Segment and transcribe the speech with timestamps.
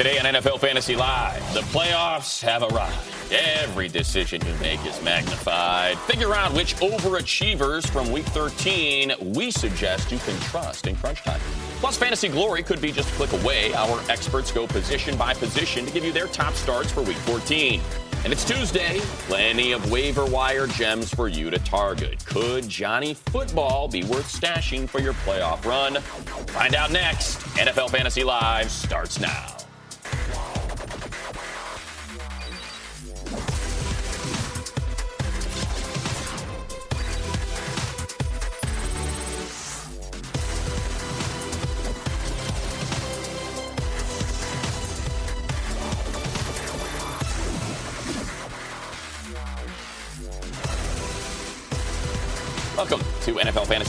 [0.00, 2.96] Today on NFL Fantasy Live, the playoffs have arrived.
[3.30, 5.98] Every decision you make is magnified.
[5.98, 11.38] Figure out which overachievers from week 13 we suggest you can trust in crunch time.
[11.80, 13.74] Plus, Fantasy Glory could be just a click away.
[13.74, 17.82] Our experts go position by position to give you their top starts for week 14.
[18.24, 19.00] And it's Tuesday.
[19.28, 22.24] Plenty of waiver wire gems for you to target.
[22.24, 26.00] Could Johnny Football be worth stashing for your playoff run?
[26.46, 27.40] Find out next.
[27.58, 29.59] NFL Fantasy Live starts now.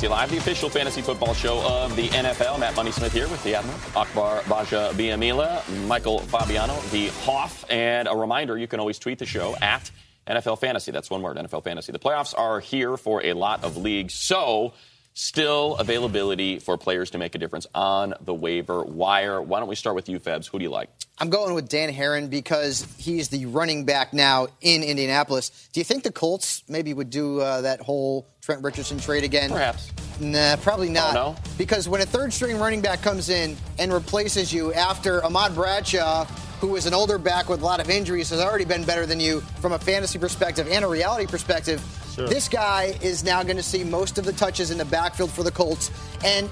[0.01, 2.59] Fantasy Live, the official fantasy football show of the NFL.
[2.59, 8.15] Matt Money Smith here with the Admiral, Akbar Gbaja-Biamila, Michael Fabiano, the Hoff, and a
[8.15, 9.91] reminder you can always tweet the show at
[10.25, 10.91] NFL Fantasy.
[10.91, 11.91] That's one word, NFL Fantasy.
[11.91, 14.73] The playoffs are here for a lot of leagues, so
[15.13, 19.41] still availability for players to make a difference on the waiver wire.
[19.41, 20.47] Why don't we start with you, Fabs?
[20.47, 20.89] Who do you like?
[21.19, 25.69] I'm going with Dan Herron because he's the running back now in Indianapolis.
[25.71, 29.49] Do you think the Colts maybe would do uh, that whole Trent Richardson trade again?
[29.49, 29.91] Perhaps.
[30.19, 31.15] Nah, probably not.
[31.15, 31.35] Oh, no?
[31.57, 36.25] Because when a third string running back comes in and replaces you after Ahmad Bradshaw,
[36.59, 39.19] who is an older back with a lot of injuries, has already been better than
[39.19, 41.81] you from a fantasy perspective and a reality perspective,
[42.15, 42.27] Sure.
[42.27, 45.43] this guy is now going to see most of the touches in the backfield for
[45.43, 45.91] the Colts.
[46.25, 46.49] And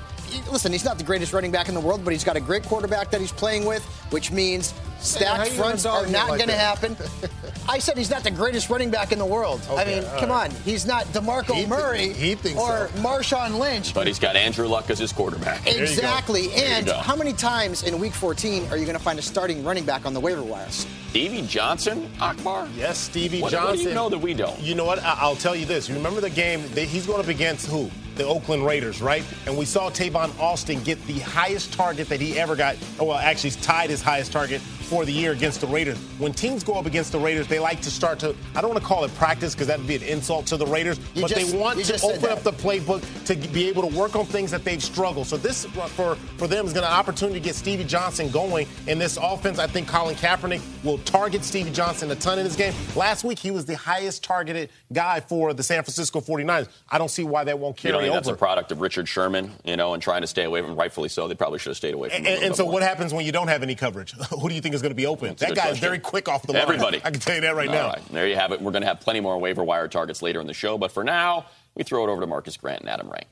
[0.52, 2.64] listen, he's not the greatest running back in the world, but he's got a great
[2.64, 6.56] quarterback that he's playing with, which means stacked you fronts are not like going to
[6.56, 6.96] happen.
[7.70, 9.62] I said he's not the greatest running back in the world.
[9.70, 10.50] I mean, all come right.
[10.50, 10.56] on.
[10.62, 13.02] He's not DeMarco He thi- Murray he thinks or so.
[13.02, 13.94] Marshawn Lynch.
[13.94, 15.68] But he's got Andrew Luck as his quarterback.
[15.68, 16.52] Exactly.
[16.54, 19.86] And how many times in week 14 are you going to find a starting running
[19.86, 20.68] back on the waiver wire?
[20.70, 22.68] Stevie Johnson, Akbar?
[22.76, 23.70] Yes, Stevie What- Johnson.
[23.70, 24.60] what do you know that we don't?
[24.60, 24.98] You know what?
[25.04, 25.88] I- I'll tell you this.
[25.88, 26.64] You remember the game?
[26.74, 27.92] That he's going up against who?
[28.16, 29.24] The Oakland Raiders, right?
[29.46, 32.76] And we saw Tavon Austin get the highest target that he ever got.
[33.00, 35.98] Oh, well, actually, he's tied his highest target for the year against the Raiders.
[36.18, 38.82] When teams go up against the Raiders, they like to start to, I don't want
[38.82, 41.30] to call it practice because that would be an insult to the Raiders, You but
[41.32, 42.32] just- they want to open that.
[42.32, 45.28] up the playbook to be able to work on things that they've struggled.
[45.28, 48.68] So this uh, for for them is going to opportunity to get Stevie Johnson going
[48.88, 49.60] in this offense.
[49.60, 52.74] I think Colin Kaepernick will target Stevie Johnson a ton in this game.
[52.96, 56.68] Last week he was the highest targeted guy for the San Francisco 49ers.
[56.90, 59.08] I don't see why that won't You don't carry think that's a product of Richard
[59.08, 61.28] Sherman, you know, and trying to stay away from rightfully so.
[61.28, 62.34] They probably should have stayed away from And, him.
[62.34, 62.74] and, little and bit so more.
[62.74, 64.14] what happens when you don't have any coverage?
[64.40, 65.30] Who do you think is going to be open?
[65.30, 66.62] That's that good guy is very quick off the line.
[66.62, 67.02] Everybody.
[67.04, 67.88] I can tell you that right All now.
[67.90, 68.62] right, there you have it.
[68.62, 71.04] We're going to have plenty more waiver wire targets later in the show, but for
[71.04, 71.46] now,
[71.76, 73.28] we throw it over to Marcas Grant and Adam Rank.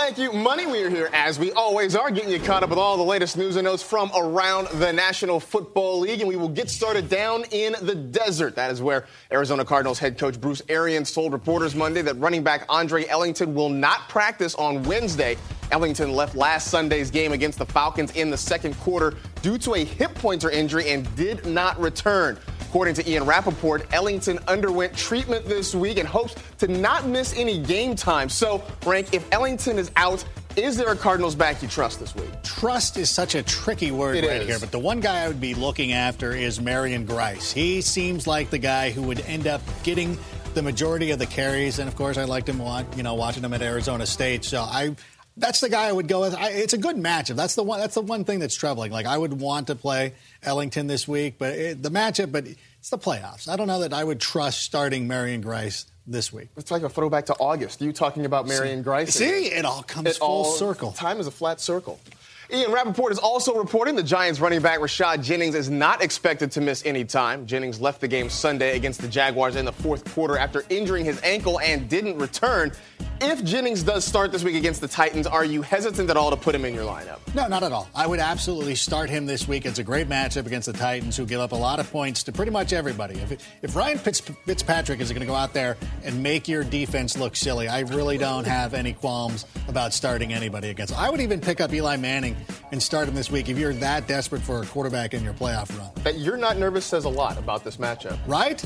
[0.00, 0.64] Thank you, Money.
[0.66, 3.36] We are here, as we always are, getting you caught up with all the latest
[3.36, 6.20] news and notes from around the National Football League.
[6.20, 8.56] And we will get started down in the desert.
[8.56, 12.64] That is where Arizona Cardinals head coach Bruce Arians told reporters Monday that running back
[12.70, 15.36] Andre Ellington will not practice on Wednesday.
[15.70, 19.84] Ellington left last Sunday's game against the Falcons in the second quarter due to a
[19.84, 22.38] hip pointer injury and did not return.
[22.62, 27.58] According to Ian Rapoport, Ellington underwent treatment this week and hopes to not miss any
[27.58, 28.28] game time.
[28.28, 30.24] So, Rank, if Ellington is out,
[30.56, 32.28] Is there a Cardinals back you trust this week?
[32.42, 34.48] Trust is such a tricky word It right is.
[34.48, 37.52] here, but the one guy I would be looking after is Marion Grice.
[37.52, 40.18] He seems like the guy who would end up getting
[40.54, 42.60] the majority of the carries, and of course, I liked him,
[42.96, 44.44] you know, watching him at Arizona State.
[44.44, 44.96] So I,
[45.40, 46.34] that's the guy I would go with.
[46.34, 47.36] I, it's a good matchup.
[47.36, 47.80] That's the one.
[47.80, 48.92] That's the one thing that's troubling.
[48.92, 52.90] Like I would want to play Ellington this week, but it, the matchup, but it's
[52.90, 53.48] the playoffs.
[53.48, 56.48] I don't know that I would trust starting Marion Grice this week.
[56.56, 57.80] It's like a throwback to August.
[57.80, 59.14] You talking about Marion Grice?
[59.14, 60.92] See, it all comes It full all- circle.
[60.92, 62.00] Time is a flat circle.
[62.52, 66.60] Ian Rapoport is also reporting the Giants running back Rashad Jennings is not expected to
[66.60, 67.46] miss any time.
[67.46, 71.20] Jennings left the game Sunday against the Jaguars in the fourth quarter after injuring his
[71.22, 72.72] ankle and didn't return.
[73.22, 76.36] If Jennings does start this week against the Titans, are you hesitant at all to
[76.38, 77.18] put him in your lineup?
[77.34, 77.86] No, not at all.
[77.94, 79.66] I would absolutely start him this week.
[79.66, 82.32] It's a great matchup against the Titans, who give up a lot of points to
[82.32, 83.18] pretty much everybody.
[83.20, 87.18] If, if Ryan Fitz, Fitzpatrick is going to go out there and make your defense
[87.18, 90.98] look silly, I really don't have any qualms about starting anybody against.
[90.98, 92.34] I would even pick up Eli Manning
[92.72, 95.76] and start him this week if you're that desperate for a quarterback in your playoff
[95.78, 95.90] run.
[96.04, 98.18] That you're not nervous says a lot about this matchup.
[98.26, 98.62] Right?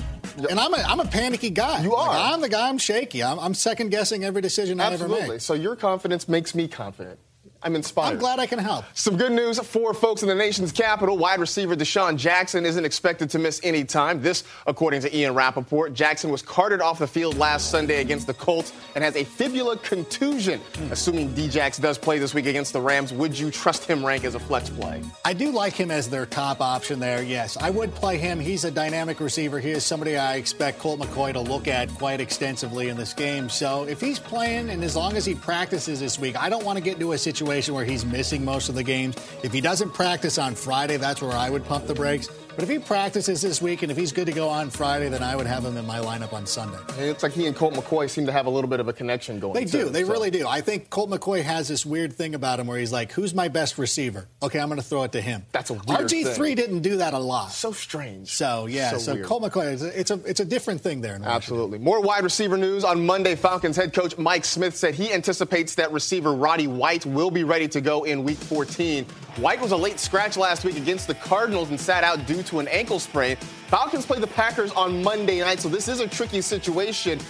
[0.51, 1.83] And I'm a, I'm a panicky guy.
[1.83, 2.09] You are.
[2.09, 3.23] Like, I'm the guy, I'm shaky.
[3.23, 5.15] I'm, I'm second guessing every decision I ever made.
[5.15, 5.39] Absolutely.
[5.41, 7.19] So your confidence makes me confident.
[7.65, 8.13] I'm inspired.
[8.13, 8.85] I'm glad I can help.
[8.93, 11.17] Some good news for folks in the nation's capital.
[11.17, 14.21] Wide receiver DeSean Jackson isn't expected to miss any time.
[14.21, 15.95] This, according to Ian Rapoport.
[15.95, 19.79] Jackson was carted off the field last Sunday against the Colts and has a fibula
[19.79, 20.61] contusion.
[20.91, 24.35] Assuming Djax does play this week against the Rams, would you trust him rank as
[24.35, 25.03] a flex play?
[25.25, 27.57] I do like him as their top option there, yes.
[27.57, 28.39] I would play him.
[28.39, 29.59] He's a dynamic receiver.
[29.59, 33.49] He is somebody I expect Colt McCoy to look at quite extensively in this game.
[33.49, 36.77] So if he's playing and as long as he practices this week, I don't want
[36.77, 39.17] to get into a situation where he's missing most of the games.
[39.43, 42.29] If he doesn't practice on Friday, that's where I would pump the brakes.
[42.55, 45.23] But if he practices this week and if he's good to go on Friday, then
[45.23, 46.79] I would have him in my lineup on Sunday.
[46.99, 48.93] It looks like he and Colt McCoy seem to have a little bit of a
[48.93, 49.57] connection going.
[49.57, 49.63] On.
[49.63, 49.85] They do.
[49.85, 50.13] too, They so.
[50.13, 50.47] really do.
[50.47, 53.49] I think Colt McCoy has this weird thing about him where he's like, "Who's my
[53.49, 54.29] best receiver?
[54.41, 56.27] Okay, I'm going to throw it to him." That's a weird thing.
[56.27, 56.57] RG three thing.
[56.57, 57.51] didn't do that a lot.
[57.51, 58.29] So strange.
[58.29, 59.27] So yeah, So so, weird.
[59.27, 61.19] Colt McCoy, it's a, it's a it's a different thing there.
[61.25, 61.79] Absolutely.
[61.79, 63.35] More wide receiver news on Monday.
[63.35, 67.67] Falcons head coach Mike Smith said he anticipates that receiver Roddy White will be ready
[67.69, 69.05] to go in week 14.
[69.39, 72.61] White was a late scratch last week against the Cardinals and sat out due to
[72.61, 73.37] an ankle sprain.
[73.69, 77.21] Falcons play the Packers on Monday night, so this is a tricky situation.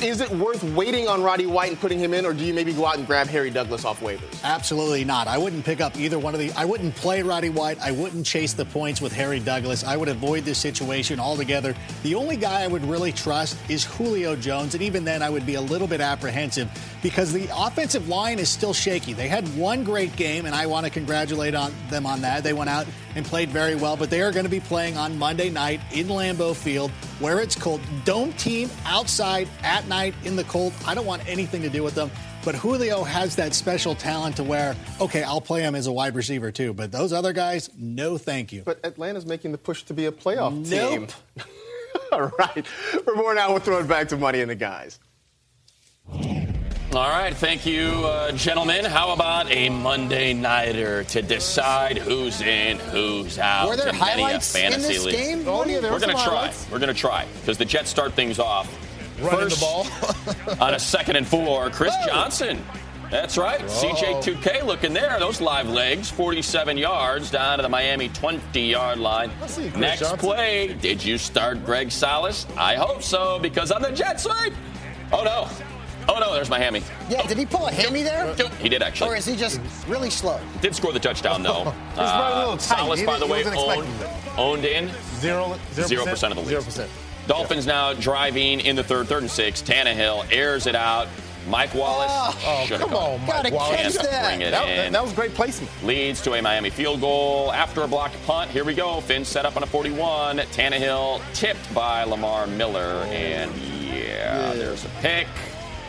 [0.00, 2.72] Is it worth waiting on Roddy White and putting him in, or do you maybe
[2.72, 4.42] go out and grab Harry Douglas off waivers?
[4.42, 5.28] Absolutely not.
[5.28, 6.50] I wouldn't pick up either one of the.
[6.52, 7.78] I wouldn't play Roddy White.
[7.82, 9.84] I wouldn't chase the points with Harry Douglas.
[9.84, 11.74] I would avoid this situation altogether.
[12.02, 15.44] The only guy I would really trust is Julio Jones, and even then, I would
[15.44, 16.70] be a little bit apprehensive
[17.02, 19.12] because the offensive line is still shaky.
[19.12, 22.42] They had one great game, and I want to congratulate on them on that.
[22.42, 25.18] They went out and played very well, but they are going to be playing on
[25.18, 27.80] Monday night in Lambeau Field, where it's cold.
[28.04, 30.72] Dome team outside at night in the cold.
[30.86, 32.10] I don't want anything to do with them.
[32.44, 36.14] But Julio has that special talent to where, okay, I'll play him as a wide
[36.14, 36.72] receiver too.
[36.72, 38.62] But those other guys, no thank you.
[38.62, 41.06] But Atlanta's making the push to be a playoff team.
[41.36, 41.46] Nope.
[42.12, 42.66] All right.
[42.66, 44.98] For more now, we'll throw it back to Money and the Guys.
[46.92, 48.84] All right, thank you, uh, gentlemen.
[48.84, 53.68] How about a Monday nighter to decide who's in, who's out?
[53.68, 55.14] Were there in many highlights in this league.
[55.14, 55.44] game?
[55.46, 56.22] Oh, yeah, We're were going to try.
[56.24, 56.66] highlights.
[56.68, 58.68] We're going to try because the Jets start things off.
[59.20, 60.56] Running First, the ball.
[60.60, 62.60] on a second and four, Chris Johnson.
[63.08, 63.60] That's right.
[63.60, 65.16] CJ2K looking there.
[65.20, 69.30] Those live legs, 47 yards down to the Miami 20 yard line.
[69.40, 70.18] I see Chris Next Johnson.
[70.18, 72.46] play, did you start Greg Salas?
[72.56, 74.52] I hope so because on the Jet side.
[75.12, 75.48] Oh no.
[76.12, 76.82] Oh no, there's my hammy.
[77.08, 78.34] Yeah, did he pull a hammy there?
[78.60, 79.10] He did actually.
[79.10, 80.40] Or is he just really slow?
[80.60, 81.72] Did score the touchdown though.
[81.96, 82.62] Uh, He's a little tight.
[82.78, 83.86] Salas, He by the way, owned,
[84.38, 84.90] owned in.
[85.16, 86.48] Zero, zero, Zero percent of the league.
[86.50, 86.90] Zero percent.
[87.26, 89.60] Dolphins now driving in the third, third and six.
[89.62, 91.06] Tannehill airs it out.
[91.48, 92.10] Mike Wallace
[92.46, 93.96] Oh, should come have on, Mike Gotta Wallace.
[93.98, 94.24] catch that.
[94.24, 94.76] bring it That, in.
[94.76, 95.70] that, that was great placement.
[95.84, 98.50] leads to a Miami field goal after a blocked punt.
[98.50, 99.00] Here we go.
[99.02, 100.38] Finn set up on a 41.
[100.38, 103.04] Tannehill tipped by Lamar Miller.
[103.08, 103.50] And
[103.92, 105.26] yeah, there's a pick.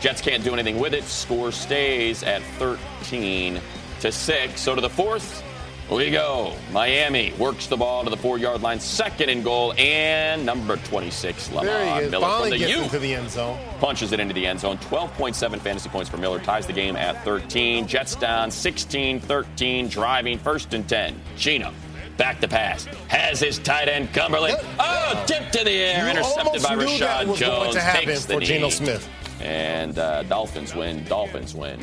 [0.02, 1.04] Jets can't do anything with it.
[1.04, 3.60] Score stays at 13
[4.00, 4.60] to 6.
[4.60, 5.44] So to the fourth,
[5.88, 6.56] we go.
[6.72, 8.80] Miami works the ball to the four yard line.
[8.80, 9.74] Second and goal.
[9.78, 12.00] And number 26, Lamar.
[12.10, 13.56] Miller from the U into the end zone.
[13.78, 14.76] punches it into the end zone.
[14.78, 17.86] 12.7 fantasy points for Miller, ties the game at 13.
[17.86, 21.14] Jets down 16 13, driving first and 10.
[21.36, 21.72] Geno.
[22.16, 22.86] Back to pass.
[23.06, 24.56] Has his tight end Cumberland.
[24.80, 26.04] Oh, tipped to the air.
[26.04, 27.76] You Intercepted by Reshad Jones.
[27.76, 28.68] takes the for Geno.
[28.68, 29.08] Smith.
[29.42, 31.04] And uh, Dolphins win.
[31.04, 31.80] Dolphins win.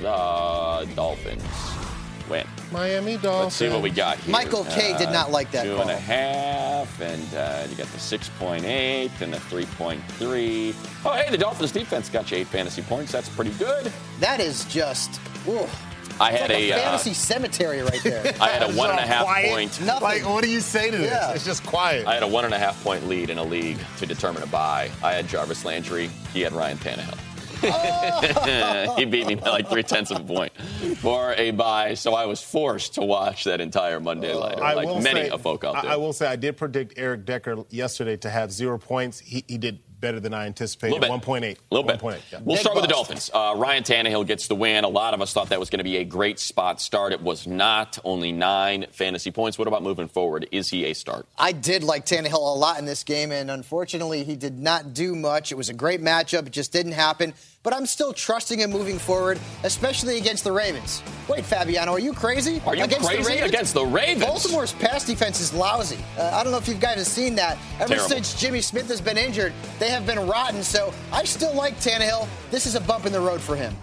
[0.00, 1.42] The Dolphins
[2.30, 2.46] win.
[2.70, 3.42] Miami Dolphins.
[3.44, 4.32] Let's see what we got here.
[4.32, 5.82] Michael K did not like that Two call.
[5.82, 10.74] and a half, and uh, you got the 6.8 and the 3.3.
[11.04, 13.12] Oh, hey, the Dolphins defense got you eight fantasy points.
[13.12, 13.92] That's pretty good.
[14.20, 15.66] That is just Ooh.
[16.22, 18.34] I had like a, a, uh, fantasy cemetery right there.
[18.40, 19.50] I had a It's one and a all half quiet.
[19.50, 19.80] point.
[19.82, 20.02] Nothing.
[20.02, 21.10] Like, what do you say to this?
[21.10, 21.32] Yeah.
[21.32, 22.06] It's just quiet.
[22.06, 24.46] I had a one and a half point lead in a league to determine a
[24.46, 24.90] buy.
[25.02, 26.08] I had Jarvis Landry.
[26.32, 27.18] He had Ryan Tannehill.
[28.98, 30.52] he beat me by like three tenths of a point
[30.96, 35.00] for a buy, so I was forced to watch that entire Monday night, I like
[35.00, 35.90] many say, a folk out I- there.
[35.92, 39.20] I will say I did predict Eric Decker yesterday to have zero points.
[39.20, 41.00] He, he did better than I anticipated.
[41.00, 41.26] Little bit.
[41.26, 41.42] 1.8.
[41.42, 42.00] A little bit.
[42.00, 42.40] 1.8, yeah.
[42.44, 42.88] We'll Big start with the.
[42.88, 43.30] Dolphins.
[43.32, 44.84] Uh, Ryan Tannehill gets the win.
[44.84, 47.12] A lot of us thought that was going to be a great spot start.
[47.12, 47.98] It was not.
[48.04, 49.58] Only nine fantasy points.
[49.58, 50.46] What about moving forward?
[50.52, 51.26] Is he a start?
[51.38, 55.14] I did like Tannehill a lot in this game, and unfortunately, he did not do
[55.14, 55.52] much.
[55.52, 56.46] It was a great matchup.
[56.46, 57.32] It just didn't happen.
[57.62, 61.00] But I'm still trusting him moving forward, especially against the Ravens.
[61.28, 62.60] Wait, Fabiano, are you crazy?
[62.66, 63.22] Are you against crazy?
[63.22, 63.50] The Ravens?
[63.50, 64.24] Against the Ravens?
[64.24, 65.98] Baltimore's pass defense is lousy.
[66.18, 67.58] Uh, I don't know if you guys have seen that.
[67.78, 68.08] Ever Terrible.
[68.08, 70.64] since Jimmy Smith has been injured, they have been rotten.
[70.64, 72.26] So I still like Tannehill.
[72.50, 73.76] This is a bump in the road for him.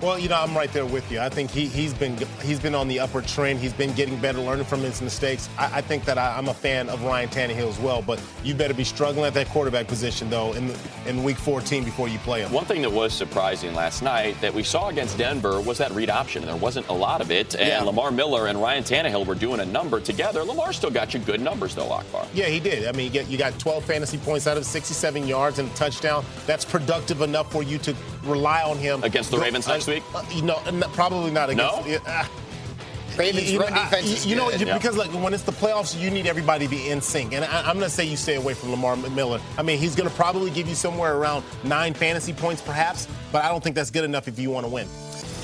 [0.00, 1.20] Well, you know, I'm right there with you.
[1.20, 3.58] I think he, he's been he's been on the upward trend.
[3.60, 5.50] He's been getting better, learning from his mistakes.
[5.58, 8.00] I, I think that I, I'm a fan of Ryan Tannehill as well.
[8.00, 11.84] But you better be struggling at that quarterback position though in the, in Week 14
[11.84, 12.50] before you play him.
[12.50, 16.08] One thing that was surprising last night that we saw against Denver was that read
[16.08, 16.46] option.
[16.46, 17.82] There wasn't a lot of it, and Yeah.
[17.82, 20.42] Lamar Miller and Ryan Tannehill were doing a number together.
[20.44, 22.26] Lamar still got you good numbers, though, Akbar.
[22.32, 22.86] Yeah, he did.
[22.86, 25.74] I mean, you, get, you got 12 fantasy points out of 67 yards and a
[25.74, 26.24] touchdown.
[26.46, 29.92] That's productive enough for you to rely on him Against the Go- Ravens next uh,
[29.92, 30.02] week?
[30.14, 31.86] Uh, you know, n- probably not against.
[31.86, 31.96] No?
[32.06, 32.24] uh,
[33.18, 34.60] Ravens' you know, run I- defense you- is you know, good.
[34.60, 34.78] you- Yeah.
[34.78, 37.32] because like when it's the playoffs, you need everybody to be in sync.
[37.32, 39.40] And I, I'm going to say you stay away from Lamar Miller.
[39.58, 43.44] I mean, he's going to probably give you somewhere around nine fantasy points, perhaps, but
[43.44, 44.86] I don't think that's good enough if you want to win.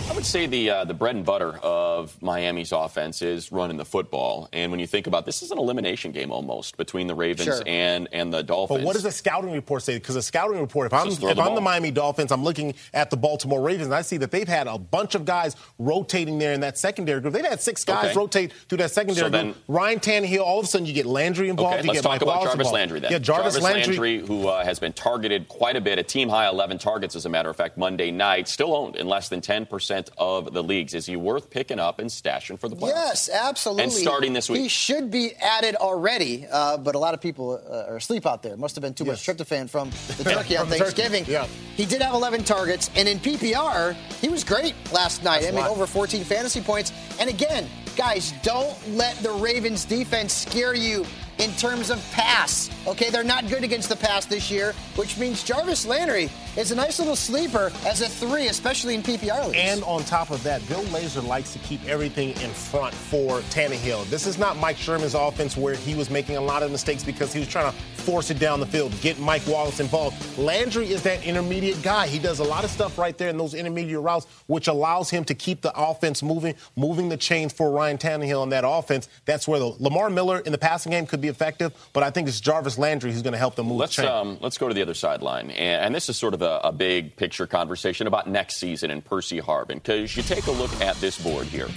[0.08, 3.84] I would say the uh, the bread and butter of Miami's offense is running the
[3.84, 4.48] football.
[4.52, 7.62] And when you think about this, is an elimination game almost between the Ravens Sure.
[7.66, 8.80] and and the Dolphins.
[8.80, 9.98] But what does the scouting report say?
[9.98, 11.60] Because the scouting report, if I'm if the I'm the.
[11.60, 14.78] Miami Dolphins, I'm looking at the Baltimore Ravens, and I see that they've had a
[14.78, 17.34] bunch of guys rotating there in that secondary group.
[17.34, 18.14] They've had six guys Okay.
[18.16, 19.56] rotate through that secondary So then- group.
[19.68, 21.75] Ryan Tannehill, all of a sudden you get Landry involved.
[21.75, 22.75] Okay, you let's get talk Mike about Wallace Jarvis involved.
[22.75, 23.12] Landry then.
[23.12, 24.20] Yeah, Jarvis, Landry.
[24.25, 27.28] who uh, has been targeted quite a bit, a team high 11 targets, as a
[27.28, 30.94] matter of fact, Monday night, still owned in less than 10% of the leagues.
[30.94, 32.88] Is he worth picking up and stashing for the playoffs?
[32.94, 33.84] Yes, absolutely.
[33.84, 34.62] And starting this week.
[34.62, 38.42] He should be added already, uh, but a lot of people uh, are asleep out
[38.42, 38.56] there.
[38.56, 41.24] Must have been too much tryptophan from the turkey on From the turkey, Thanksgiving.
[41.26, 41.46] yeah.
[41.76, 45.42] He did have 11 targets, and in PPR, he was great last night.
[45.42, 45.70] That's I mean, lot.
[45.70, 46.92] over 14 fantasy points.
[47.20, 51.04] And again, guys, don't let the Ravens defense scare you
[51.38, 52.70] in terms of pass.
[52.86, 56.74] Okay, they're not good against the pass this year, which means Jarvis Landry is a
[56.74, 59.58] nice little sleeper as a three, especially in PPR leagues.
[59.58, 64.08] And on top of that, Bill Lazor likes to keep everything in front for Tannehill.
[64.08, 67.32] This is not Mike Sherman's offense where he was making a lot of mistakes because
[67.32, 70.38] he was trying to force it down the field, get Mike Wallace involved.
[70.38, 72.06] Landry is that intermediate guy.
[72.06, 75.24] He does a lot of stuff right there in those intermediate routes, which allows him
[75.24, 79.08] to keep the offense moving, moving the chains for Ryan Tannehill in that offense.
[79.24, 82.28] That's where the Lamar Miller in the passing game could be effective, but I think
[82.28, 84.75] it's Jarvis Landry who's going to help them move Let's the um, let's go to
[84.75, 88.28] the other sideline, and, and this is sort of a, a big picture conversation about
[88.28, 89.75] next season and Percy Harvin.
[89.75, 91.68] Because you take a look at this board here,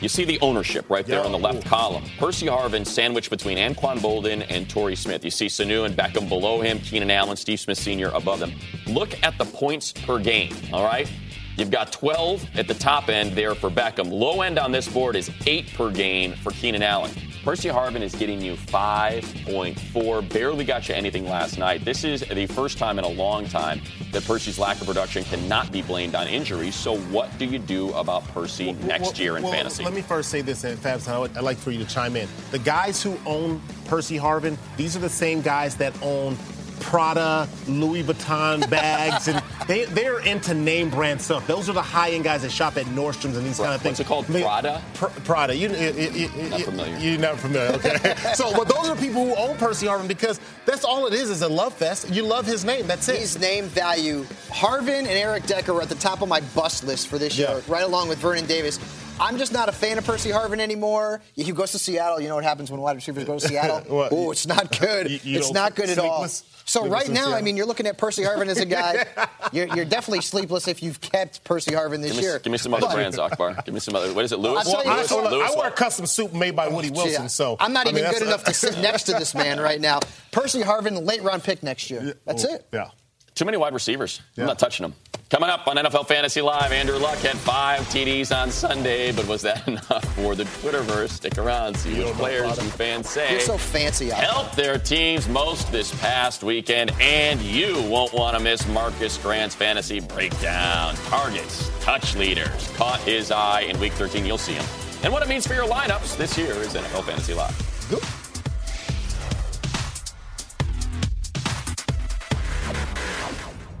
[0.00, 1.24] you see the ownership right there Yeah.
[1.26, 2.04] on the left column.
[2.18, 5.24] Percy Harvin sandwiched between Anquan Boldin and Torrey Smith.
[5.24, 8.08] You see Sanu and Beckham below him, Keenan Allen, Steve Smith Sr.
[8.08, 8.52] above them.
[8.86, 10.52] Look at the points per game.
[10.72, 11.10] All right.
[11.56, 14.10] You've got 12 at the top end there for Beckham.
[14.10, 17.12] Low end on this board is 8 per game for Keenan Allen.
[17.44, 20.32] Percy Harvin is getting you 5.4.
[20.32, 21.84] Barely got you anything last night.
[21.84, 23.82] This is the first time in a long time
[24.12, 26.74] that Percy's lack of production cannot be blamed on injuries.
[26.74, 29.84] So, what do you do about Percy next Well, year in well, fantasy?
[29.84, 32.30] Let me first say this, and Fabs, I'd like for you to chime in.
[32.50, 36.38] The guys who own Percy Harvin, these are the same guys that own
[36.80, 41.46] Prada, Louis Vuitton bags, and they, they're into name brand stuff.
[41.46, 43.98] Those are the high end guys that shop at Nordstrom's and these kind of things.
[43.98, 44.26] What's it called?
[44.26, 44.82] Prada?
[44.94, 45.54] Pr- Prada.
[45.56, 46.96] You, you, you, you, Not familiar.
[46.98, 47.74] You're not familiar.
[47.76, 48.14] Okay.
[48.34, 51.42] so, but those are people who own Percy Harvin because that's all it is is
[51.42, 52.10] a love fest.
[52.10, 52.86] You love his name.
[52.86, 53.20] That's it.
[53.20, 54.24] His name value.
[54.50, 57.52] Harvin and Eric Decker are at the top of my bust list for this Yeah.
[57.52, 58.78] year, right along with Vernon Davis.
[59.20, 61.22] I'm just not a fan of Percy Harvin anymore.
[61.34, 62.20] He goes to Seattle.
[62.20, 63.80] You know what happens when wide receivers go to Seattle?
[63.94, 64.12] What?
[64.12, 65.10] oh, it's not good.
[65.10, 66.26] You- you it's don't- good at all.
[66.66, 69.04] So right in now, I mean, you're looking at Percy Harvin as a guy.
[69.52, 72.38] you're, you're definitely sleepless if you've kept Percy Harvin this give, me, year.
[72.38, 73.54] give me some other But- brands, Akbar.
[73.64, 74.12] Give me some other.
[74.14, 74.66] What is it, Lewis?
[74.66, 75.30] I'll tell you I, this hold.
[75.30, 75.76] Lewis I wear what?
[75.76, 77.26] custom suit made by Woody Wilson, Yeah.
[77.28, 79.80] so I'm not I even mean, good enough to sit next to this man right
[79.80, 80.00] now.
[80.32, 82.14] Percy Harvin, late round pick next year.
[82.24, 82.66] That's Oh, it.
[82.72, 82.90] Yeah.
[83.34, 84.20] Too many wide receivers.
[84.38, 84.94] I'm not touching them.
[85.30, 89.42] Coming up on NFL Fantasy Live, Andrew Luck had five TDs on Sunday, but was
[89.42, 91.10] that enough for the Twitterverse?
[91.10, 95.72] Stick around, see which players you fans say You're so fancy help their teams most
[95.72, 100.94] this past weekend, and you won't want to miss Marcas Grant's fantasy breakdown.
[101.06, 104.24] Targets, touch leaders, caught his eye in Week 13.
[104.24, 104.64] You'll see him.
[105.02, 108.23] And what it means for your lineups this year is NFL Fantasy Live.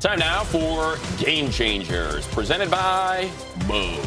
[0.04, 3.26] Time now for Game Changers, presented by
[3.66, 4.04] Bose.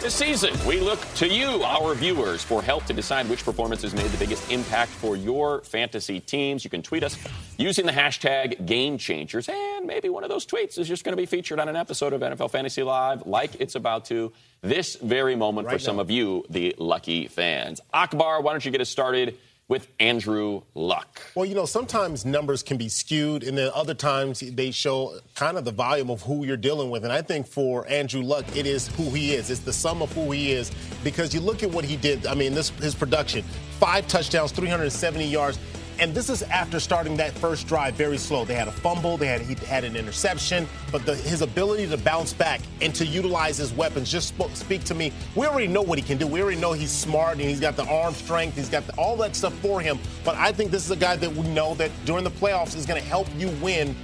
[0.00, 4.06] This season, we look to you, our viewers, for help to decide which performances made
[4.12, 6.62] the biggest impact for your fantasy teams.
[6.62, 7.18] You can tweet us
[7.58, 11.20] using the hashtag Game Changers, and maybe one of those tweets is just going to
[11.20, 15.34] be featured on an episode of NFL Fantasy Live, like it's about to this very
[15.34, 17.80] moment for Right some of you, the lucky fans.
[17.92, 19.36] Akbar, why don't you get us started
[19.68, 21.20] with Andrew Luck?
[21.34, 25.58] Well, you know, sometimes numbers can be skewed, and then other times they show kind
[25.58, 27.04] of the volume of who you're dealing with.
[27.04, 29.50] And I think for Andrew Luck, it is who he is.
[29.50, 30.70] It's the sum of who he is
[31.02, 32.26] because you look at what he did.
[32.26, 33.42] I mean, this his production:
[33.80, 35.58] five touchdowns, 370 yards.
[35.98, 38.44] And this is after starting that first drive very slow.
[38.44, 41.96] They had a fumble, they had he had an interception, but the, his ability to
[41.96, 45.12] bounce back and to utilize his weapons just speak to me.
[45.34, 46.26] We already know what he can do.
[46.26, 48.56] We already know he's smart and he's got the arm strength.
[48.56, 49.98] He's got the, all that stuff for him.
[50.24, 52.84] But I think this is a guy that we know that during the playoffs is
[52.84, 53.96] going to help you win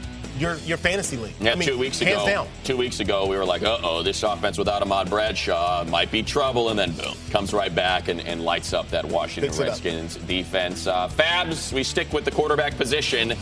[0.43, 1.35] your your fantasy league.
[1.41, 2.27] Yeah, I mean, two weeks hands ago.
[2.27, 2.49] down.
[2.65, 6.23] Two weeks ago, we were like, "Uh oh, this offense without Ahmad Bradshaw might be
[6.23, 9.67] trouble," and then boom, comes right back and, and lights up that Washington Picks up.
[9.69, 10.87] Redskins defense.
[10.87, 13.35] Uh, Fabs, we stick with the quarterback position,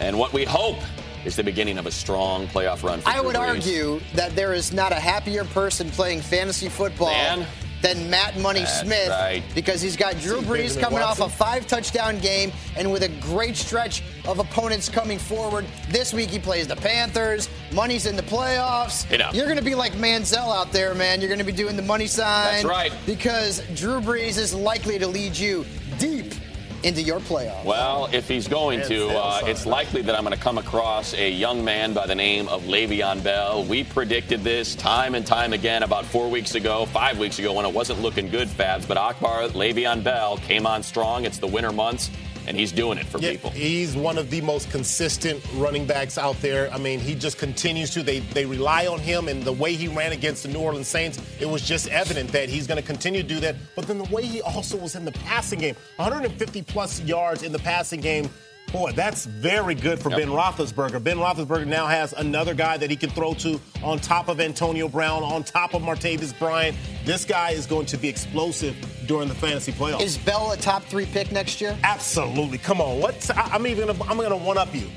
[0.00, 0.76] and what we hope
[1.24, 3.00] is the beginning of a strong playoff run.
[3.00, 3.48] For I Drew would Brees.
[3.48, 7.46] argue that there is not a happier person playing fantasy football Man.
[7.82, 9.42] Than Matt Money That's Smith right.
[9.54, 13.56] because he's got Drew Brees coming off a five touchdown game and with a great
[13.56, 15.64] stretch of opponents coming forward.
[15.88, 17.48] This week he plays the Panthers.
[17.72, 19.10] Money's in the playoffs.
[19.10, 19.30] You know.
[19.32, 21.20] You're going to be like Manziel out there, man.
[21.20, 22.52] You're going to be doing the money sign.
[22.52, 22.92] That's right.
[23.06, 25.64] Because Drew Brees is likely to lead you
[25.98, 26.34] deep
[26.82, 27.64] into your playoffs.
[27.64, 31.30] Well, if he's going to, uh, it's likely that I'm going to come across a
[31.30, 33.64] young man by the name of Le'Veon Bell.
[33.64, 37.66] We predicted this time and time again about four weeks ago, five weeks ago when
[37.66, 38.86] it wasn't looking good, Fabs.
[38.86, 41.24] But Akbar, Le'Veon Bell came on strong.
[41.24, 42.10] It's the winter months,
[42.48, 43.50] and he's doing it for Yeah, people.
[43.50, 46.72] he's one of the most consistent running backs out there.
[46.72, 48.02] I mean, he just continues to.
[48.02, 51.20] They they rely on him, and the way he ran against the New Orleans Saints,
[51.38, 53.54] it was just evident that he's going to continue to do that.
[53.76, 57.52] But then the way he also was in the passing game, 150 plus yards in
[57.52, 58.30] the passing game.
[58.72, 60.18] Boy, that's very good for Yep.
[60.18, 61.02] Ben Roethlisberger.
[61.02, 64.88] Ben Roethlisberger now has another guy that he can throw to on top of Antonio
[64.88, 66.76] Brown, on top of Martavis Bryant.
[67.04, 68.76] This guy is going to be explosive
[69.06, 70.02] during the fantasy playoffs.
[70.02, 71.78] Is Bell a top three pick next year?
[71.82, 72.58] Absolutely.
[72.58, 73.00] Come on.
[73.00, 73.30] What?
[73.36, 74.04] I'm even gonna.
[74.04, 74.88] I'm gonna one up you.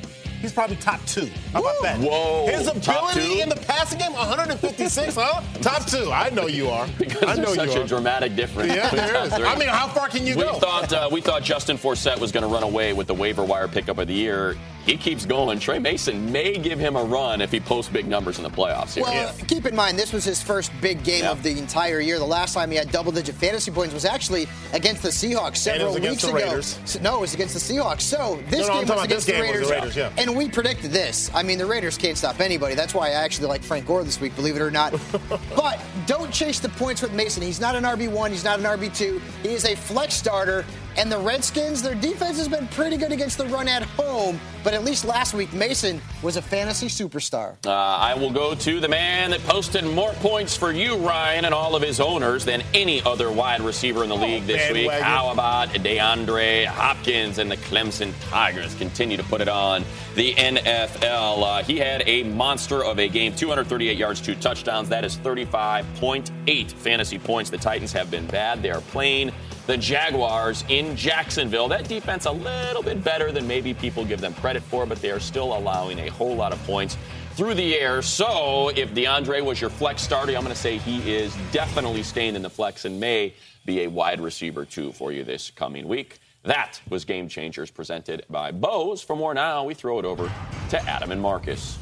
[0.41, 1.29] He's probably top two.
[1.53, 1.99] How about that?
[1.99, 2.47] Whoa.
[2.47, 5.41] His ability in the passing game, 156, huh?
[5.61, 6.11] Top two.
[6.11, 6.87] I know you are.
[6.97, 7.87] Because I know such you a are.
[7.87, 8.73] dramatic difference.
[8.73, 9.33] Yeah, there is.
[9.35, 9.45] three.
[9.45, 10.53] I mean, how far can you we go?
[10.53, 13.67] thought uh, we thought Justin Forsett was going to run away with the waiver wire
[13.67, 14.55] pickup of the year.
[14.85, 15.59] He keeps going.
[15.59, 18.93] Tre Mason may give him a run if he posts big numbers in the playoffs.
[18.95, 19.03] Here.
[19.03, 21.31] Well, keep in mind, this was his first big game Yeah.
[21.31, 22.17] of the entire year.
[22.17, 25.93] The last time he had double digit fantasy points was actually against the Seahawks several
[25.93, 26.37] was weeks the ago.
[26.37, 26.99] Raiders.
[27.01, 28.01] No, it was against the Seahawks.
[28.01, 29.67] So this No, no, game talking was against this the game was Raiders.
[29.67, 30.11] the Raiders, yeah.
[30.17, 31.29] And we predicted this.
[31.33, 32.73] I mean, the Raiders can't stop anybody.
[32.75, 34.93] That's why I actually like Frank Gore this week, believe it or not.
[35.55, 37.43] but don't chase the points with Mason.
[37.43, 39.21] He's not an RB1, he's not an RB2.
[39.43, 40.65] He is a flex starter.
[40.97, 44.39] And the Redskins, their defense has been pretty good against the run at home.
[44.63, 47.55] But at least last week, Mason was a fantasy superstar.
[47.65, 51.53] Uh, I will go to the man that posted more points for you, Ryan, and
[51.53, 54.87] all of his owners than any other wide receiver in the league this week.
[54.89, 55.03] bandwagon.
[55.03, 59.83] How about DeAndre Hopkins and the Clemson Tigers continue to put it on
[60.15, 61.41] the NFL?
[61.43, 64.89] Uh, he had a monster of a game 238 yards, two touchdowns.
[64.89, 67.49] That is 35.8 fantasy points.
[67.49, 68.61] The Titans have been bad.
[68.61, 69.31] They are playing
[69.67, 71.67] the Jaguars in Jacksonville.
[71.67, 75.11] That defense a little bit better than maybe people give them credit for, but they
[75.11, 76.97] are still allowing a whole lot of points
[77.35, 78.01] through the air.
[78.01, 82.35] So if DeAndre was your flex starter, I'm going to say he is definitely staying
[82.35, 83.33] in the flex and may
[83.65, 86.19] be a wide receiver too for you this coming week.
[86.43, 89.01] That was Game Changers presented by Bose.
[89.01, 90.31] For more now, we throw it over
[90.69, 91.77] to Adam and Marcus.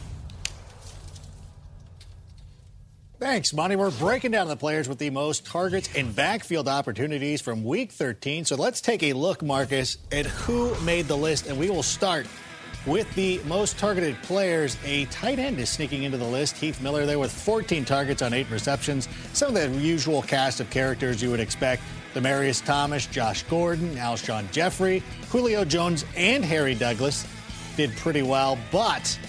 [3.20, 3.76] Thanks, Monty.
[3.76, 8.46] We're breaking down the players with the most targets and backfield opportunities from Week 13.
[8.46, 12.28] So let's take a look, Marcus, at who made the list, and we will start
[12.86, 14.78] with the most targeted players.
[14.86, 16.56] A tight end is sneaking into the list.
[16.56, 19.10] Heath Miller there with 14 targets on eight receptions.
[19.34, 21.82] Some of the usual cast of characters you would expect.
[22.14, 27.28] Demaryius Thomas, Josh Gordon, Alshon Jeffery, Julio Jones, and Harry Douglas
[27.76, 29.20] did pretty well, but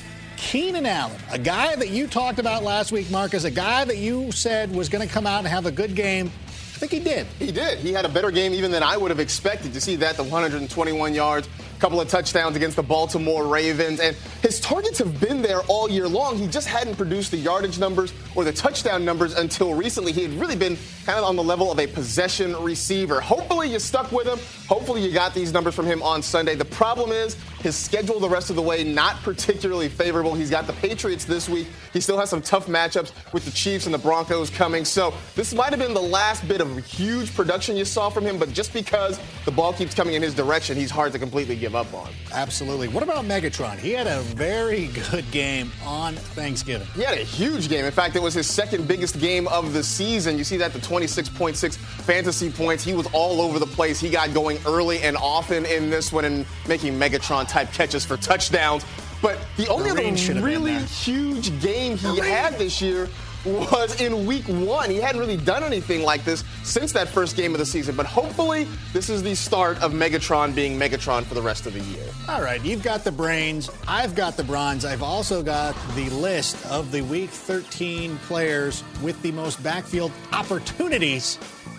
[0.40, 4.33] Keenan Allen, a guy that you talked about last week, Marcus, a guy that you
[4.33, 6.33] said was going to come out and have a good game.
[6.48, 7.26] I think he did.
[7.38, 7.79] He did.
[7.79, 10.24] He had a better game even than I would have expected to see that the
[10.24, 14.00] 121 yards, a couple of touchdowns against the Baltimore Ravens.
[14.00, 16.38] And his targets have been there all year long.
[16.38, 20.11] He just hadn't produced the yardage numbers or the touchdown numbers until recently.
[20.11, 23.20] He had really been kind of on the level of a possession receiver.
[23.20, 24.38] Hopefully you stuck with him.
[24.66, 26.55] Hopefully you got these numbers from him on Sunday.
[26.55, 30.35] The problem is his schedule the rest of the way not particularly favorable.
[30.35, 31.68] He's got the Patriots this week.
[31.92, 34.85] He still has some tough matchups with the Chiefs and the Broncos coming.
[34.85, 38.38] So this might have been the last bit of huge production you saw from him,
[38.38, 41.75] but just because the ball keeps coming in his direction, he's hard to completely give
[41.75, 42.11] up on.
[42.33, 42.88] Absolutely.
[42.88, 43.79] What about Megatron?
[43.79, 46.87] He had a very good game on Thanksgiving.
[46.94, 47.85] He had a huge game.
[47.85, 50.38] In fact, it was his second biggest game of the season.
[50.38, 52.85] You see that the 26.6 fantasy points.
[52.85, 54.01] He was all over the place.
[54.01, 58.17] He got going early and often in this one and making Megatron type catches for
[58.17, 58.85] touchdowns.
[59.21, 63.09] But the only The other really huge game he had this year
[63.45, 64.91] was in week one.
[64.91, 67.97] He hadn't really done anything like this since that first game of the season.
[67.97, 71.81] But hopefully, this is the start of Megatron being Megatron for the rest of the
[71.81, 72.07] year.
[72.29, 73.71] All right, you've got the brains.
[73.89, 74.85] I've got the bronze.
[74.85, 81.39] I've also got the list of the Week 13 players with the most backfield opportunities.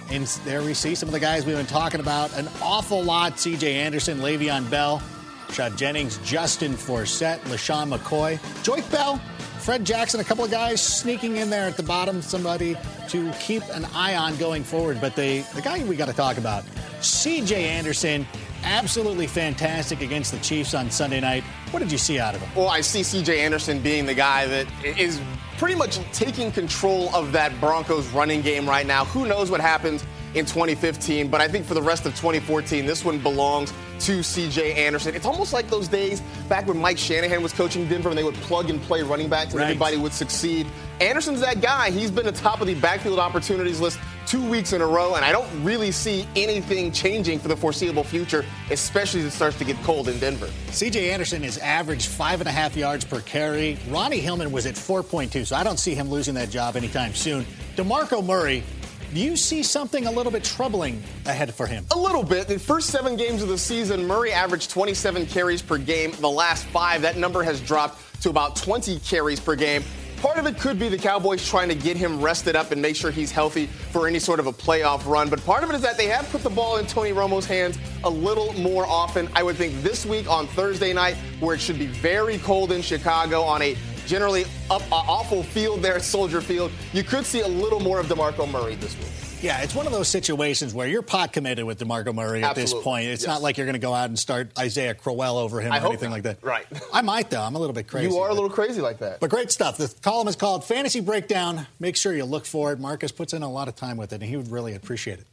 [0.10, 3.40] And there we see some of the guys we've been talking about an awful lot.
[3.40, 3.76] C.J.
[3.76, 5.02] Anderson, Le'Veon Bell,
[5.52, 9.18] Shad Jennings, Justin Forsett, LeSean McCoy, Joique Bell,
[9.60, 12.76] Fred Jackson, a couple of guys sneaking in there at the bottom, somebody
[13.10, 15.00] to keep an eye on going forward.
[15.00, 16.64] But the, the guy we got to talk about,
[17.02, 17.70] C.J.
[17.70, 18.26] Anderson,
[18.64, 21.44] absolutely fantastic against the Chiefs on Sunday night.
[21.72, 22.50] What did you see out of him?
[22.56, 25.20] Well, I see CJ Anderson being the guy that is
[25.58, 29.06] pretty much taking control of that Broncos running game right now.
[29.06, 33.04] Who knows what happens in 2015, but I think for the rest of 2014, this
[33.04, 35.14] one belongs to CJ Anderson.
[35.14, 38.36] It's almost like those days back when Mike Shanahan was coaching Denver and they would
[38.36, 39.66] plug and play running backs and Right.
[39.66, 40.66] everybody would succeed.
[41.00, 41.92] Anderson's that guy.
[41.92, 45.26] He's been the top of the backfield opportunities list two weeks in a row, and
[45.26, 49.66] I don't really see anything changing for the foreseeable future, especially as it starts to
[49.66, 50.48] get cold in Denver.
[50.72, 53.78] CJ Anderson has averaged five and a half yards per carry.
[53.90, 57.46] Ronnie Hillman was at 4.2, so I don't see him losing that job anytime soon.
[57.76, 58.64] DeMarco Murray,
[59.14, 61.86] do you see something a little bit troubling ahead for him?
[61.92, 62.48] A little bit.
[62.48, 66.12] The first seven games of the season, Murray averaged 27 carries per game.
[66.20, 69.84] The last five, that number has dropped to about 20 carries per game.
[70.22, 72.96] Part of it could be the Cowboys trying to get him rested up and make
[72.96, 75.30] sure he's healthy for any sort of a playoff run.
[75.30, 77.80] But part of it is that they have put the ball in Tony Romo's hands
[78.04, 79.28] a little more often.
[79.34, 82.84] I would think this week on Thursday night, where it should be very cold in
[82.84, 83.76] Chicago on a
[84.12, 88.08] generally up, awful field there at Soldier Field, you could see a little more of
[88.08, 89.08] DeMarco Murray this week.
[89.42, 92.74] Yeah, it's one of those situations where you're pot committed with DeMarco Murray at this
[92.74, 93.08] point.
[93.08, 93.28] It's Yes.
[93.28, 95.88] not like you're going to go out and start Isaiah Crowell over him I or
[95.88, 96.16] anything not.
[96.16, 96.44] like that.
[96.44, 96.66] Right.
[96.94, 97.42] I might, though.
[97.42, 98.10] I'm a little bit crazy.
[98.14, 99.22] You are a little crazy like that.
[99.22, 99.78] But great stuff.
[99.78, 101.66] The column is called Fantasy Breakdown.
[101.80, 102.80] Make sure you look for it.
[102.80, 105.26] Marcus puts in a lot of time with it, and he would really appreciate it.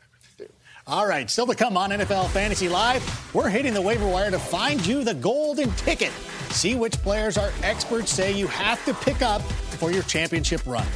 [0.88, 4.38] All right, still to come on NFL Fantasy Live, we're hitting the waiver wire to
[4.38, 6.10] find you the golden ticket.
[6.48, 10.86] See which players our experts say you have to pick up for your championship run.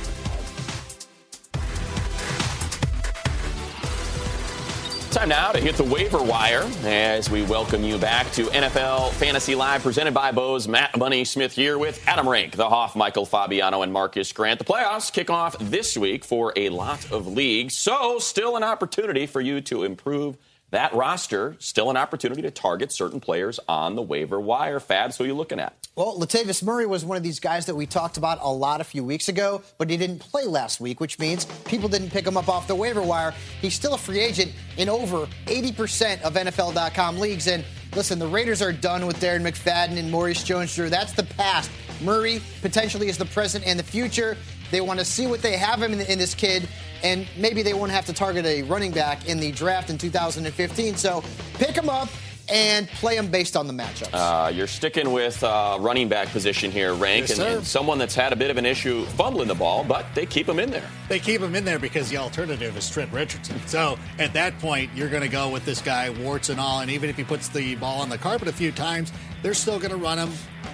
[5.22, 9.54] Time now to hit the waiver wire as we welcome you back to NFL Fantasy
[9.54, 10.66] Live, presented by Bose.
[10.66, 14.58] Matt Money Smith here with Adam Rank, the Hoff, Michael Fabiano, and Marcas Grant.
[14.58, 19.26] The playoffs kick off this week for a lot of leagues, so still an opportunity
[19.26, 20.38] for you to improve
[20.72, 21.54] that roster.
[21.58, 24.80] Still an opportunity to target certain players on the waiver wire.
[24.80, 25.74] Fabs, who are you looking at?
[25.94, 28.84] Well, Latavius Murray was one of these guys that we talked about a lot a
[28.84, 32.38] few weeks ago, but he didn't play last week, which means people didn't pick him
[32.38, 33.34] up off the waiver wire.
[33.60, 37.46] He's still a free agent in over 80% of NFL.com leagues.
[37.46, 37.62] And
[37.94, 40.88] listen, the Raiders are done with Darren McFadden and Maurice Jones-Drew.
[40.88, 41.70] That's the past.
[42.00, 44.38] Murray potentially is the present and the future.
[44.72, 46.66] They want to see what they have in, in this kid,
[47.04, 50.96] and maybe they won't have to target a running back in the draft in 2015.
[50.96, 51.22] So
[51.54, 52.08] pick him up
[52.48, 54.10] and play him based on the matchups.
[54.14, 58.14] Uh, you're sticking with uh, running back position here, Rank, Yes, and, and someone that's
[58.14, 60.88] had a bit of an issue fumbling the ball, but they keep him in there.
[61.08, 63.60] They keep him in there because the alternative is Trent Richardson.
[63.66, 66.80] So at that point, you're going to go with this guy, warts and all.
[66.80, 69.78] And even if he puts the ball on the carpet a few times, they're still
[69.78, 70.30] going to run him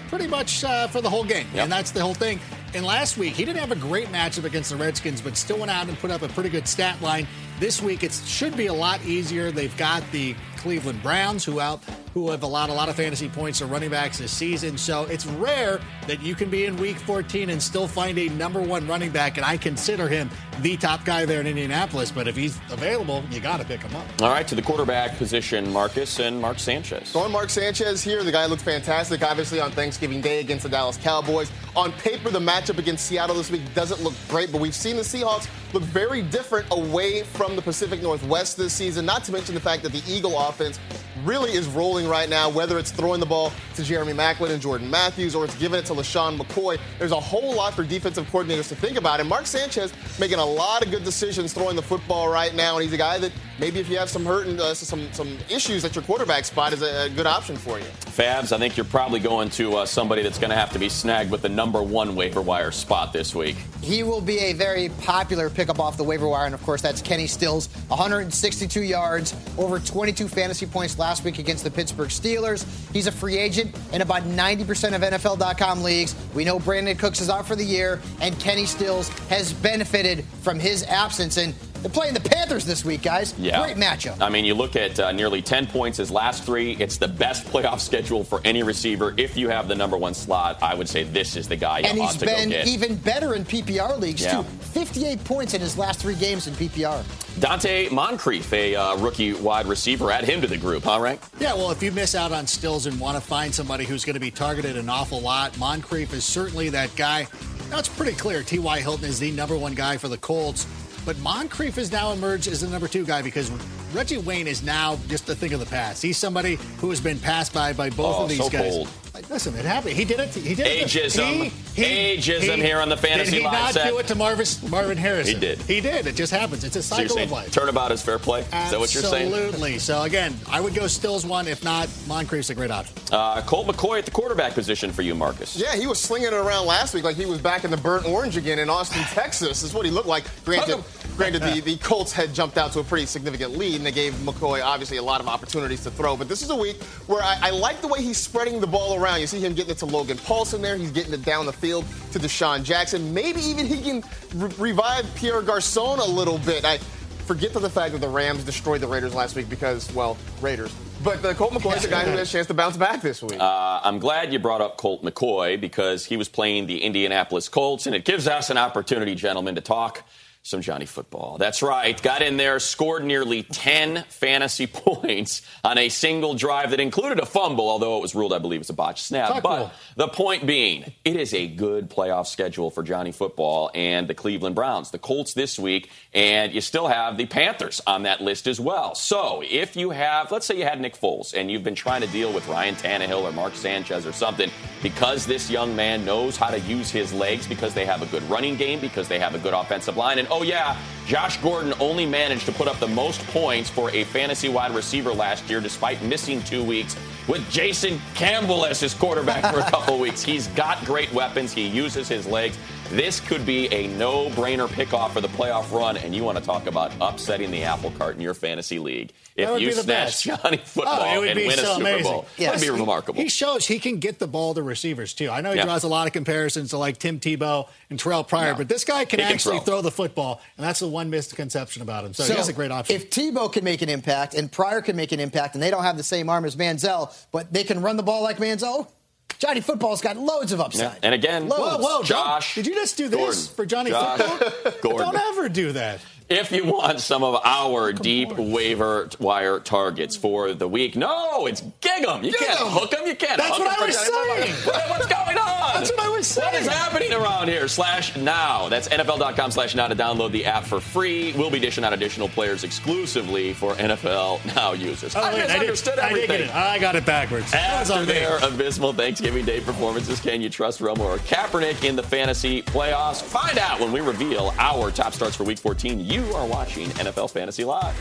[0.08, 1.46] pretty much uh, for the whole game.
[1.54, 1.64] Yep.
[1.64, 2.40] And that's the whole thing.
[2.74, 5.70] And last week, he didn't have a great matchup against the Redskins, but still went
[5.70, 7.26] out and put up a pretty good stat line.
[7.58, 9.50] This week it should be a lot easier.
[9.50, 11.82] They've got the Cleveland Browns, who out
[12.14, 14.76] who have allowed a lot of fantasy points to running backs this season.
[14.76, 18.60] So it's rare that you can be in week 14 and still find a number
[18.60, 22.10] one running back, and I consider him the top guy there in Indianapolis.
[22.10, 24.06] But if he's available, you got to pick him up.
[24.20, 27.12] All right, to the quarterback position, Marcus and Mark Sanchez.
[27.12, 28.24] Going Mark Sanchez here.
[28.24, 31.50] The guy looked fantastic, obviously, on Thanksgiving Day against the Dallas Cowboys.
[31.76, 35.02] On paper, the matchup against Seattle this week doesn't look great, but we've seen the
[35.02, 39.60] Seahawks look very different away from the Pacific Northwest this season, not to mention the
[39.60, 40.78] fact that the Eagle offense
[41.24, 44.90] really is rolling right now, whether it's throwing the ball to Jeremy Maclin and Jordan
[44.90, 46.78] Matthews or it's giving it to LeSean McCoy.
[46.98, 49.20] There's a whole lot for defensive coordinators to think about.
[49.20, 52.76] And Mark Sanchez making a lot of good decisions throwing the football right now.
[52.76, 55.36] And he's a guy that maybe if you have some hurt and uh, some, some
[55.48, 57.84] issues at your quarterback spot is a, a, good option for you.
[57.84, 60.88] Fabs, I think you're probably going to uh, somebody that's going to have to be
[60.88, 63.56] snagged with the number one waiver wire spot this week.
[63.82, 66.46] He will be a very popular pickup off the waiver wire.
[66.46, 71.64] And of course, that's Kenny Stills, 162 yards, over 22 fantasy points last week against
[71.64, 72.66] the Pittsburgh Steelers.
[72.92, 76.14] He's a free agent in about 90% of NFL.com leagues.
[76.34, 80.58] We know Brandin Cooks is out for the year, and Kenny Stills has benefited from
[80.58, 81.36] his absence.
[81.36, 83.34] And they're playing the Panthers this week, guys.
[83.38, 83.62] Yeah.
[83.62, 84.20] Great matchup.
[84.20, 86.72] I mean, you look at uh, nearly 10 points his last three.
[86.78, 89.14] It's the best playoff schedule for any receiver.
[89.16, 91.86] If you have the number one slot, I would say this is the guy you
[91.86, 92.42] and ought to go get.
[92.42, 94.42] And he's been even better in PPR leagues, yeah.
[94.42, 94.42] too.
[94.42, 97.02] 58 points in his last three games in PPR.
[97.40, 101.20] Donte Moncrief, a uh, rookie wide receiver, add him to the group, huh, Rank?
[101.38, 104.14] Yeah, well, if you miss out on Stills and want to find somebody who's going
[104.14, 107.28] to be targeted an awful lot, Moncrief is certainly that guy.
[107.70, 108.80] Now, it's pretty clear T.Y.
[108.80, 110.66] Hilton is the number one guy for the Colts.
[111.08, 113.50] But Moncrief has now emerged as the number two guy because
[113.94, 116.02] Reggie Wayne is now just a thing of the past.
[116.02, 118.70] He's somebody who has been passed by by both oh, of these so guys.
[118.70, 118.88] Cold.
[119.30, 119.94] Listen, it happened.
[119.94, 120.34] He did it.
[120.34, 120.86] He did it.
[120.86, 121.50] Ageism.
[121.74, 123.88] He, he, Ageism he, here on the fantasy did he not set.
[123.88, 125.34] do it to Marvin, Marvin Harrison?
[125.34, 125.60] He did.
[125.62, 126.06] He did.
[126.06, 126.64] It just happens.
[126.64, 127.50] It's a cycle so of life.
[127.52, 128.44] Turnabout is fair play.
[128.52, 128.64] Absolutely.
[128.64, 129.32] Is that what you're saying?
[129.32, 129.78] Absolutely.
[129.78, 131.48] So again, I would go Stills one.
[131.48, 132.94] If not, Moncrief's a great option.
[133.10, 135.56] Uh, Colt McCoy at the quarterback position for you, Marcus.
[135.56, 138.06] Yeah, he was slinging it around last week like he was back in the burnt
[138.06, 139.62] orange again in Austin, Texas.
[139.62, 140.24] Is what he looked like.
[140.44, 140.84] Granted,
[141.16, 144.14] granted the, the Colts had jumped out to a pretty significant lead, and they gave
[144.14, 146.16] McCoy obviously a lot of opportunities to throw.
[146.16, 149.00] But this is a week where I, I like the way he's spreading the ball
[149.00, 149.07] around.
[149.16, 150.76] You see him getting it to Logan Paulson there.
[150.76, 153.14] He's getting it down the field to DeSean Jackson.
[153.14, 156.64] Maybe even he can re- revive Pierre Garcon a little bit.
[156.64, 156.78] I
[157.26, 160.74] forget to the fact that the Rams destroyed the Raiders last week because, well, Raiders.
[161.04, 163.22] But the Colt McCoy is a guy who has a chance to bounce back this
[163.22, 163.38] week.
[163.38, 167.86] Uh, I'm glad you brought up Colt McCoy because he was playing the Indianapolis Colts,
[167.86, 170.04] and it gives us an opportunity, gentlemen, to talk
[170.48, 171.36] some Johnny football.
[171.38, 172.00] That's right.
[172.02, 177.26] Got in there, scored nearly 10 fantasy points on a single drive that included a
[177.26, 179.42] fumble, although it was ruled, I believe, as a botched snap.
[179.42, 184.14] But the point being, it is a good playoff schedule for Johnny football and the
[184.14, 184.90] Cleveland Browns.
[184.90, 188.94] The Colts this week, and you still have the Panthers on that list as well.
[188.94, 192.06] So if you have, let's say you had Nick Foles and you've been trying to
[192.08, 194.50] deal with Ryan Tannehill or Mark Sanchez or something,
[194.82, 198.22] because this young man knows how to use his legs, because they have a good
[198.24, 201.74] running game, because they have a good offensive line, and oh, Oh, yeah, Josh Gordon
[201.80, 205.60] only managed to put up the most points for a fantasy wide receiver last year
[205.60, 206.94] despite missing two weeks
[207.26, 210.22] with Jason Campbell as his quarterback for a couple weeks.
[210.22, 211.52] He's got great weapons.
[211.52, 212.56] He uses his legs.
[212.90, 216.44] This could be a no brainer pickoff for the playoff run, and you want to
[216.44, 219.12] talk about upsetting the apple cart in your fantasy league.
[219.36, 222.02] If you snatch Johnny oh, football oh, and win so a Super amazing.
[222.04, 222.62] Bowl, yes.
[222.62, 223.20] it would be remarkable.
[223.20, 225.28] He shows he can get the ball to receivers, too.
[225.28, 225.64] I know he Yeah.
[225.66, 228.58] draws a lot of comparisons to like Tim Tebow and Terrell Pryor, No.
[228.58, 229.64] but this guy can He can actually throw.
[229.66, 229.82] throw.
[229.82, 232.14] the football, and that's the one misconception about him.
[232.14, 232.96] So, he's a great option.
[232.96, 235.84] If Tebow can make an impact and Pryor can make an impact, and they don't
[235.84, 238.88] have the same arm as Manziel, but they can run the ball like Manziel,
[239.38, 240.64] Johnny Football's got loads of Yeah.
[240.64, 240.98] upside.
[241.02, 241.82] And again, Loads.
[241.84, 243.54] whoa, whoa, Josh did you just do this Gordon.
[243.54, 244.72] for Johnny Josh Football?
[244.82, 245.12] Gordon.
[245.12, 246.00] Don't ever do that.
[246.30, 251.62] If you want some of our deep waiver wire targets for the week, no, it's
[251.80, 252.22] gig 'em.
[252.22, 252.66] You can't Gig 'em.
[252.66, 253.06] hook them.
[253.06, 254.54] You can't That's hook what 'em I was saying.
[254.90, 255.74] What's going on?
[255.74, 257.66] That's what I was What is happening around here?
[257.66, 258.68] Slash now.
[258.68, 261.32] That's NFL.com slash now to download the app for free.
[261.32, 265.16] We'll be dishing out additional players exclusively for NFL Now users.
[265.16, 266.54] Oh, I wait, misunderstood I did, I did get it.
[266.54, 267.50] I got it backwards.
[267.52, 268.12] That was After me.
[268.12, 273.22] their abysmal Thanksgiving Day performances, can you trust Romo or Kaepernick in the fantasy playoffs?
[273.22, 276.04] Find out when we reveal our top starts for Week 14.
[276.04, 277.96] You are watching NFL Fantasy Live.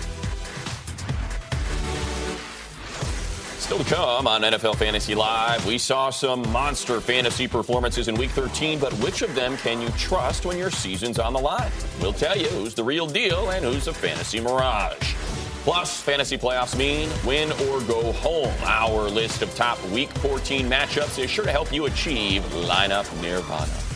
[3.59, 8.29] Still to come on NFL Fantasy Live, we saw some monster fantasy performances in Week
[8.29, 11.69] 13, but which of them can you trust when your season's on the line?
[11.99, 15.15] We'll tell you who's the real deal and who's a fantasy mirage.
[15.63, 18.53] Plus, fantasy playoffs mean win or go home.
[18.63, 23.86] Our list of top Week 14 matchups is sure to help you achieve lineup nirvana.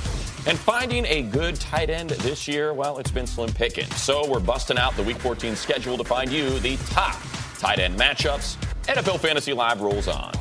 [0.47, 3.85] And finding a good tight end this year, well, it's been slim picking.
[3.91, 7.15] So we're busting out the Week 14 schedule to find you the top
[7.59, 8.55] tight end matchups.
[8.87, 10.33] NFL Fantasy Live rolls on.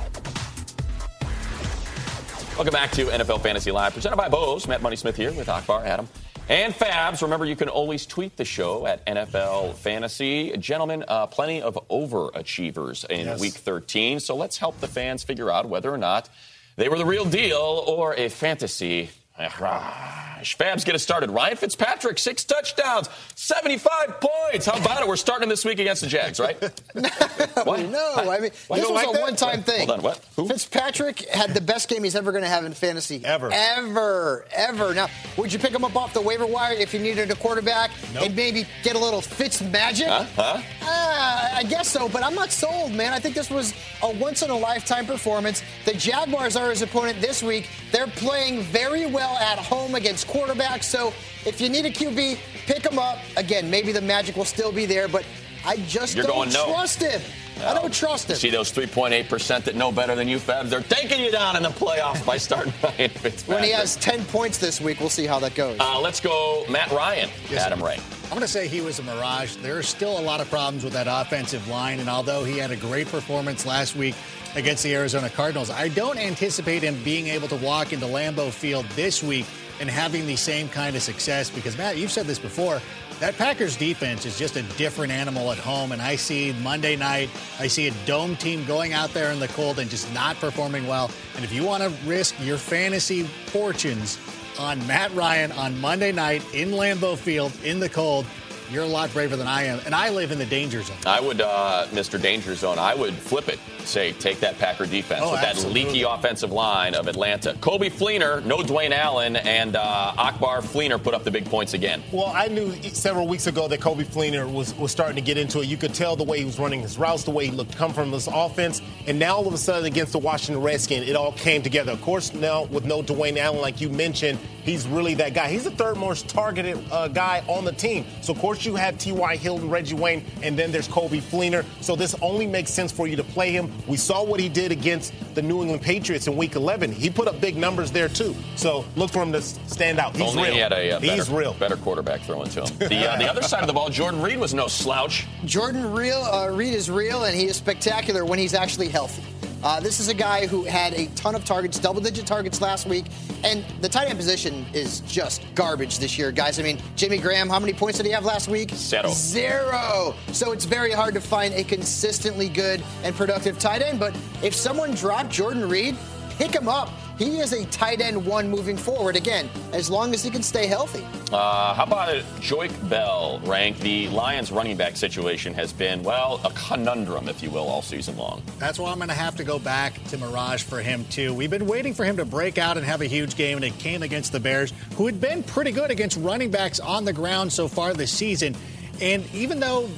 [2.57, 4.67] Welcome back to NFL Fantasy Live, presented by Bose.
[4.67, 6.09] Matt Money Smith here with Akbar, Adam,
[6.49, 7.21] and Fabs.
[7.21, 10.57] Remember, you can always tweet the show at NFL Fantasy.
[10.57, 13.41] Gentlemen, uh, plenty of overachievers in Yes.
[13.41, 14.19] Week 13.
[14.21, 16.31] So let's help the fans figure out whether or not
[16.77, 19.11] they were the real deal or a fantasy.
[19.41, 20.57] Mirage.
[20.57, 21.31] Fabs, get us started.
[21.31, 24.65] Ryan Fitzpatrick, six touchdowns, 75 points.
[24.65, 25.09] How about it?
[25.09, 26.57] We're starting this week against the Jags, right?
[27.65, 27.81] what?
[27.91, 29.21] No, I mean, Why this you was like a that?
[29.21, 29.87] one-time thing.
[29.87, 30.25] Hold on, what?
[30.37, 30.49] Who?
[30.49, 33.21] Fitzpatrick had the best game he's ever going to have in fantasy.
[33.23, 33.51] Ever.
[33.53, 34.47] Ever.
[34.55, 34.95] Ever.
[34.95, 37.91] Now, would you pick him up off the waiver wire if you needed a quarterback
[38.15, 38.23] Nope.
[38.25, 40.09] and maybe get a little Fitz magic?
[40.09, 40.25] Huh?
[40.37, 40.61] Huh?
[40.83, 43.13] Uh, I guess so, but I'm not sold, man.
[43.13, 45.63] I think this was a once-in-a-lifetime performance.
[45.85, 47.69] The Jaguars are his opponent this week.
[47.93, 51.13] They're playing very well at home against quarterbacks, so
[51.47, 53.19] if you need a QB, pick him up.
[53.37, 55.25] Again, maybe the magic will still be there, but
[55.65, 56.67] I just You're don't going no.
[56.73, 57.21] trust him.
[57.65, 58.37] I don't trust him.
[58.37, 60.71] See those 3.8% that know better than you, Fabs?
[60.71, 63.49] They're taking you down in the playoffs by starting Ryan Fitzpatrick.
[63.49, 65.77] When he has 10 points this week, we'll see how that goes.
[65.79, 67.87] Uh, let's go, Matt Ryan, Yes, Adam sir.
[67.89, 67.99] Ray.
[68.31, 69.57] I'm going to say he was a mirage.
[69.57, 72.71] There are still a lot of problems with that offensive line, and although he had
[72.71, 74.15] a great performance last week
[74.55, 78.87] against the Arizona Cardinals, I don't anticipate him being able to walk into Lambeau Field
[78.95, 79.47] this week
[79.81, 82.81] and having the same kind of success because, Matt, you've said this before.
[83.19, 87.31] That Packers defense is just a different animal at home, and I see Monday night,
[87.59, 90.87] I see a dome team going out there in the cold and just not performing
[90.87, 91.11] well.
[91.35, 94.21] And if you want to risk your fantasy fortunes
[94.59, 98.27] on Matt Ryan on Monday night in Lambeau Field in the cold,
[98.71, 100.97] you're a lot braver than I am, and I live in the danger zone.
[101.07, 102.21] I would, uh, Mr.
[102.21, 103.59] Danger Zone, I would flip it.
[103.85, 107.55] Say, take that Packer defense Oh, with that leaky offensive line of Atlanta.
[107.55, 112.03] Coby Fleener, no Dwayne Allen, and uh, Akbar Fleener put up the big points again.
[112.13, 115.61] Well, I knew several weeks ago that Coby Fleener was, was starting to get into
[115.61, 115.67] it.
[115.67, 117.93] You could tell the way he was running his routes, the way he looked come
[117.95, 118.83] from this offense.
[119.07, 121.93] And now all of a sudden against the Washington Redskins, it all came together.
[121.93, 125.49] Of course, now with no Dwayne Allen, like you mentioned, he's really that guy.
[125.49, 128.05] He's the third most targeted uh, guy on the team.
[128.21, 129.37] So, of course, you have T.Y.
[129.37, 131.65] Hilton, Reggie Wayne, and then there's Coby Fleener.
[131.81, 133.71] So this only makes sense for you to play him.
[133.87, 136.93] We saw what he did against the New England Patriots in Week 11.
[136.93, 138.35] He put up big numbers there, too.
[138.57, 140.17] So look for him to stand out.
[140.17, 140.53] He's Only real.
[140.55, 141.55] he had a, uh, He's better, real.
[141.55, 142.79] better quarterback throwing to him.
[142.79, 145.27] The, uh, the other side of the ball, Jordan Reed was no slouch.
[145.45, 149.23] Jordan real, uh, Reed is real, and he is spectacular when he's actually healthy.
[149.63, 153.05] Uh, this is a guy who had a ton of targets, double-digit targets last week,
[153.45, 156.59] and the tight end position is just garbage this year, guys.
[156.59, 158.71] I mean, Jimmy Graham, how many points did he have last week?
[158.71, 159.11] Zero.
[159.11, 160.15] Zero.
[160.33, 164.01] So it's very hard to find a consistently good and productive tight end.
[164.01, 165.97] But if someone dropped Jordan Reed,
[166.39, 166.91] pick him up.
[167.21, 169.15] He is a tight end one moving forward.
[169.15, 171.05] Again, as long as he can stay healthy.
[171.31, 172.25] Uh, how about it?
[172.41, 177.51] Joique Bell ranked the Lions running back situation has been, well, a conundrum, if you
[177.51, 178.43] will, all season long.
[178.59, 181.35] That's why I'm going to have to go back to Mirage for him, too.
[181.35, 183.77] We've been waiting for him to break out and have a huge game, and it
[183.79, 187.53] came against the Bears, who had been pretty good against running backs on the ground
[187.53, 188.57] so far this season.
[189.01, 189.89] And even though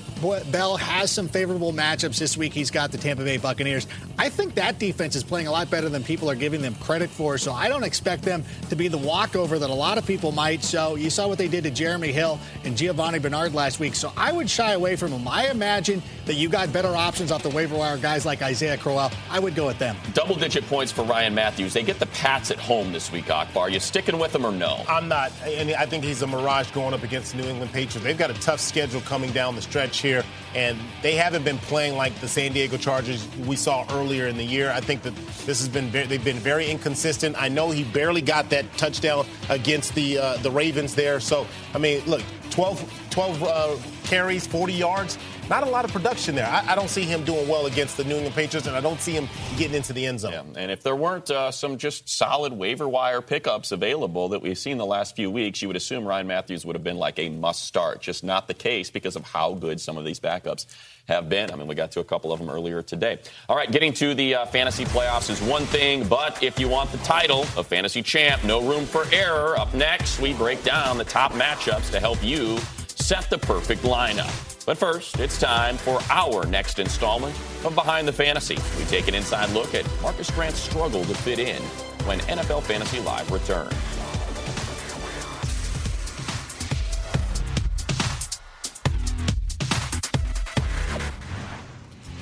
[0.53, 3.88] Bell has some favorable matchups this week, he's got the Tampa Bay Buccaneers.
[4.17, 7.11] I think that defense is playing a lot better than people are giving them credit
[7.11, 7.37] for.
[7.38, 10.62] So I don't expect them to be the walkover that a lot of people might.
[10.62, 13.97] So you saw what they did to Jeremy Hill and Giovanni Bernard last week.
[13.97, 15.27] So I would shy away from them.
[15.27, 19.11] I imagine that you got better options off the waiver wire, guys like Isaiah Crowell.
[19.31, 19.97] I would go with them.
[20.15, 21.73] Double digit points for Ryan Mathews.
[21.73, 23.69] They get the Pats at home this week, Akbar.
[23.69, 24.85] You sticking with them or no?
[24.88, 28.05] I'm not, and I think he's a mirage going up against the New England Patriots.
[28.05, 30.22] They've got a tough schedule coming down the stretch here,
[30.55, 34.44] and they haven't been playing like the San Diego Chargers we saw earlier in the
[34.44, 34.70] year.
[34.70, 35.14] I think that
[35.46, 37.40] this has been very, they've been very inconsistent.
[37.40, 41.20] I know he barely got that touchdown against the uh, the Ravens there.
[41.20, 43.76] So I mean, look, 12, 12 uh,
[44.12, 45.18] carries, 40 yards.
[45.48, 46.46] Not a lot of production there.
[46.46, 49.01] I, I don't see him doing well against the New England Patriots, and I don't
[49.01, 50.33] see him getting into the end zone.
[50.33, 54.59] Yeah, and if there weren't uh, some just solid waiver wire pickups available that we've
[54.59, 57.31] seen the last few weeks, you would assume Ryan Mathews would have been like a
[57.31, 58.03] must start.
[58.03, 60.66] Just not the case because of how good some of these backups
[61.09, 61.51] have been.
[61.51, 63.18] I mean, we got to a couple of them earlier today.
[63.48, 66.92] All right, getting to the uh, fantasy playoffs is one thing, but if you want
[66.92, 69.59] the title of fantasy champ, no room for error.
[69.59, 72.59] Up next, we break down the top matchups to help you
[73.03, 74.65] set the perfect lineup.
[74.65, 77.35] But first, it's time for our next installment
[77.65, 78.57] of Behind the Fantasy.
[78.79, 81.61] We take an inside look at Marcas Grant's struggle to fit in
[82.07, 83.75] when NFL Fantasy Live returns.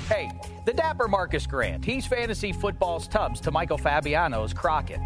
[0.08, 0.32] Hey,
[0.64, 1.84] the dapper Marcas Grant.
[1.84, 5.00] He's fantasy football's Tubbs to Michael Fabiano's Crockett.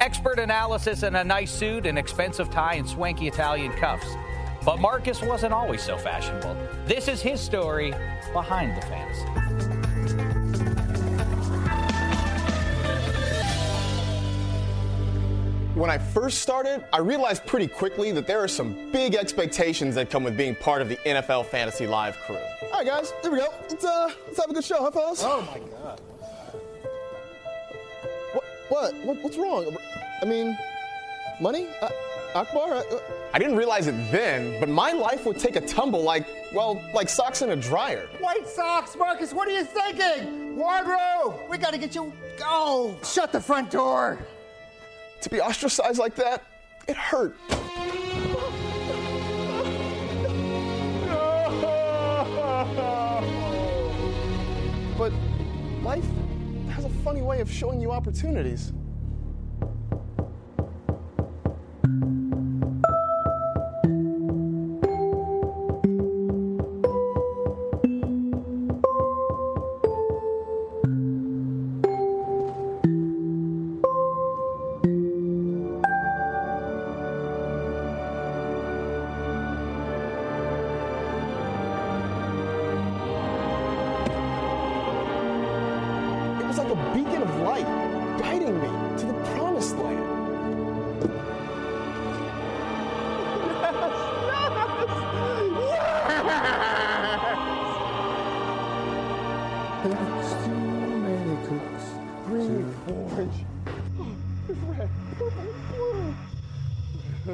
[0.00, 4.06] expert analysis in a nice suit, an expensive tie, and swanky Italian cuffs.
[4.64, 6.56] But Marcas wasn't always so fashionable.
[6.86, 7.94] This is his story
[8.32, 9.50] behind the fantasy.
[15.74, 20.10] When I first started, I realized pretty quickly that there are some big expectations that
[20.10, 22.36] come with being part of the NFL Fantasy Live crew.
[22.36, 23.48] All right, guys, here we go.
[23.70, 25.22] Let's uh, let's have a good show, huh, fellas?
[25.24, 26.00] Oh my God.
[28.34, 28.44] What?
[28.68, 28.94] What?
[29.06, 29.74] what what's wrong?
[30.20, 30.58] I mean,
[31.40, 31.66] money?
[31.80, 31.88] Uh,
[32.34, 32.74] Akbar?
[32.74, 32.84] Uh,
[33.32, 37.08] I didn't realize it then, but my life would take a tumble like, well, like
[37.08, 38.08] socks in a dryer.
[38.20, 40.56] White socks, Marcas, what are you thinking?
[40.56, 42.12] Wardrobe, we gotta get you.
[42.38, 42.96] Go!
[43.04, 44.18] Shut the front door!
[45.22, 46.44] To be ostracized like that,
[46.88, 47.36] it hurt.
[55.00, 55.14] But
[55.82, 56.04] life
[56.68, 58.74] has a funny way of showing you opportunities.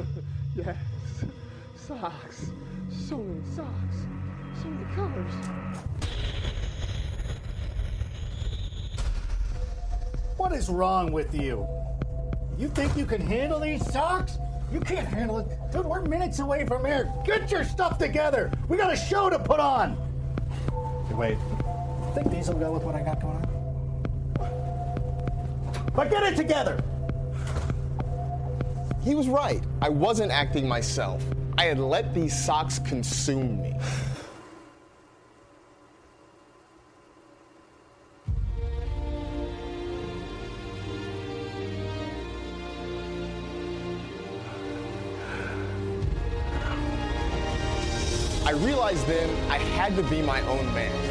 [0.55, 0.77] yes,
[1.75, 2.51] socks.
[3.07, 3.97] So many socks.
[4.61, 5.33] So many colors.
[10.37, 11.67] What is wrong with you?
[12.57, 14.37] You think you can handle these socks?
[14.71, 15.47] You can't handle it.
[15.71, 17.11] Dude, we're minutes away from here.
[17.25, 18.51] Get your stuff together.
[18.67, 19.97] We got a show to put on.
[21.11, 21.37] Wait.
[22.13, 23.47] Think these will go with what I got going on?
[25.95, 26.83] But get it together.
[29.07, 29.63] He was right.
[29.81, 31.23] I wasn't acting myself.
[31.57, 33.73] I had let these socks consume me.
[48.45, 51.06] I realized then I had to be my own man.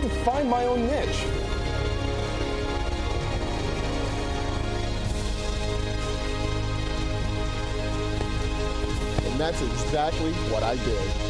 [0.00, 1.24] Had to find my own niche.
[9.24, 11.27] And that's exactly what I did.